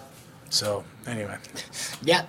[0.50, 1.38] So, anyway.
[2.02, 2.26] Yeah.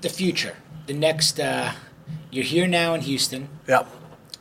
[0.00, 0.56] The future.
[0.86, 1.72] The next, uh,
[2.30, 3.48] you're here now in Houston.
[3.68, 3.88] Yep.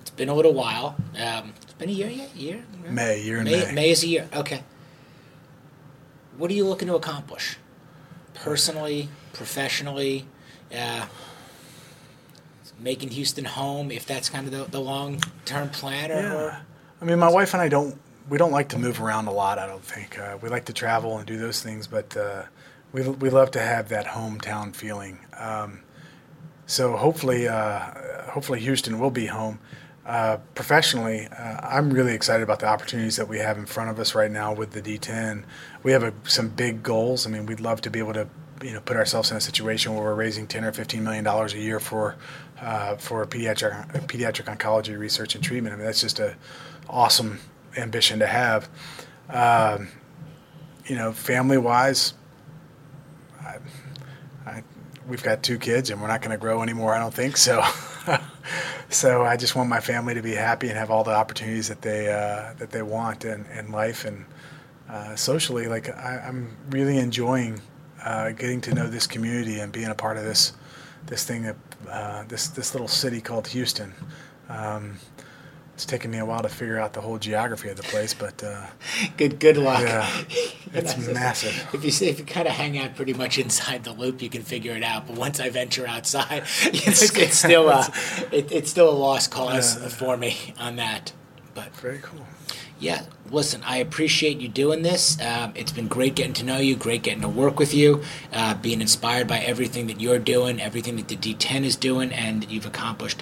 [0.01, 0.95] It's been a little while.
[1.19, 2.36] Um, been a year yet?
[2.36, 2.63] Year?
[2.89, 3.71] May, year May, May.
[3.71, 4.30] May is a year.
[4.34, 4.63] Okay.
[6.38, 7.57] What are you looking to accomplish?
[8.34, 10.25] Personally, professionally?
[10.75, 11.07] Uh,
[12.80, 16.11] making Houston home, if that's kind of the, the long term plan?
[16.11, 16.34] Or, yeah.
[16.34, 16.61] Or?
[17.01, 17.99] I mean, my wife and I don't
[18.30, 19.57] we don't like to move around a lot.
[19.57, 22.43] I don't think uh, we like to travel and do those things, but uh,
[22.91, 25.19] we we love to have that hometown feeling.
[25.38, 25.82] Um,
[26.65, 27.80] so hopefully, uh,
[28.32, 29.59] hopefully Houston will be home.
[30.07, 33.99] Uh, professionally, uh, I'm really excited about the opportunities that we have in front of
[33.99, 35.43] us right now with the D10.
[35.83, 37.27] We have a, some big goals.
[37.27, 38.29] I mean, we'd love to be able to
[38.63, 41.53] you know put ourselves in a situation where we're raising 10 or 15 million dollars
[41.53, 42.15] a year for
[42.61, 45.73] uh, for pediatric pediatric oncology research and treatment.
[45.73, 46.35] I mean that's just a
[46.89, 47.39] awesome
[47.75, 48.69] ambition to have.
[49.29, 49.89] Um,
[50.85, 52.13] you know, family wise,
[53.41, 53.57] I,
[54.45, 54.63] I,
[55.05, 56.95] we've got two kids and we're not going to grow anymore.
[56.95, 57.61] I don't think so.
[58.89, 61.81] so I just want my family to be happy and have all the opportunities that
[61.81, 64.25] they uh, that they want in, in life and
[64.89, 65.67] uh, socially.
[65.67, 67.61] Like I, I'm really enjoying
[68.03, 70.53] uh, getting to know this community and being a part of this
[71.05, 71.53] this thing,
[71.89, 73.93] uh, this this little city called Houston.
[74.49, 74.97] Um,
[75.78, 78.43] it's taken me a while to figure out the whole geography of the place, but
[78.43, 78.65] uh,
[79.15, 79.82] good good luck.
[79.82, 80.09] Yeah,
[80.73, 81.69] it's massive.
[81.71, 84.41] If you if you kind of hang out pretty much inside the loop, you can
[84.41, 85.05] figure it out.
[85.05, 87.86] But once I venture outside, it's, it's still uh,
[88.32, 89.88] it, it's still a lost cause yeah.
[89.89, 91.13] for me on that.
[91.53, 92.25] But very cool.
[92.80, 95.21] Yeah, listen, I appreciate you doing this.
[95.21, 98.01] Um, it's been great getting to know you, great getting to work with you,
[98.34, 102.41] uh, being inspired by everything that you're doing, everything that the D10 is doing, and
[102.41, 103.21] that you've accomplished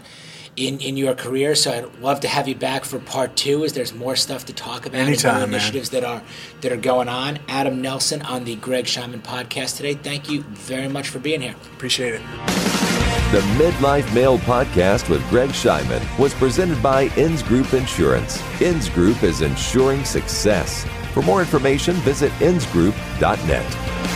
[0.55, 1.55] in, in your career.
[1.55, 4.53] So I'd love to have you back for part two, as there's more stuff to
[4.53, 5.01] talk about.
[5.01, 6.01] Anytime, and initiatives man.
[6.01, 6.23] that are
[6.61, 7.39] that are going on.
[7.47, 9.93] Adam Nelson on the Greg Scheinman podcast today.
[9.93, 11.55] Thank you very much for being here.
[11.73, 12.21] Appreciate it.
[13.31, 18.41] The Midlife Male podcast with Greg Scheinman was presented by Inns Group Insurance.
[18.61, 20.85] Inns Group is insuring success.
[21.13, 24.14] For more information, visit innsgroup.net.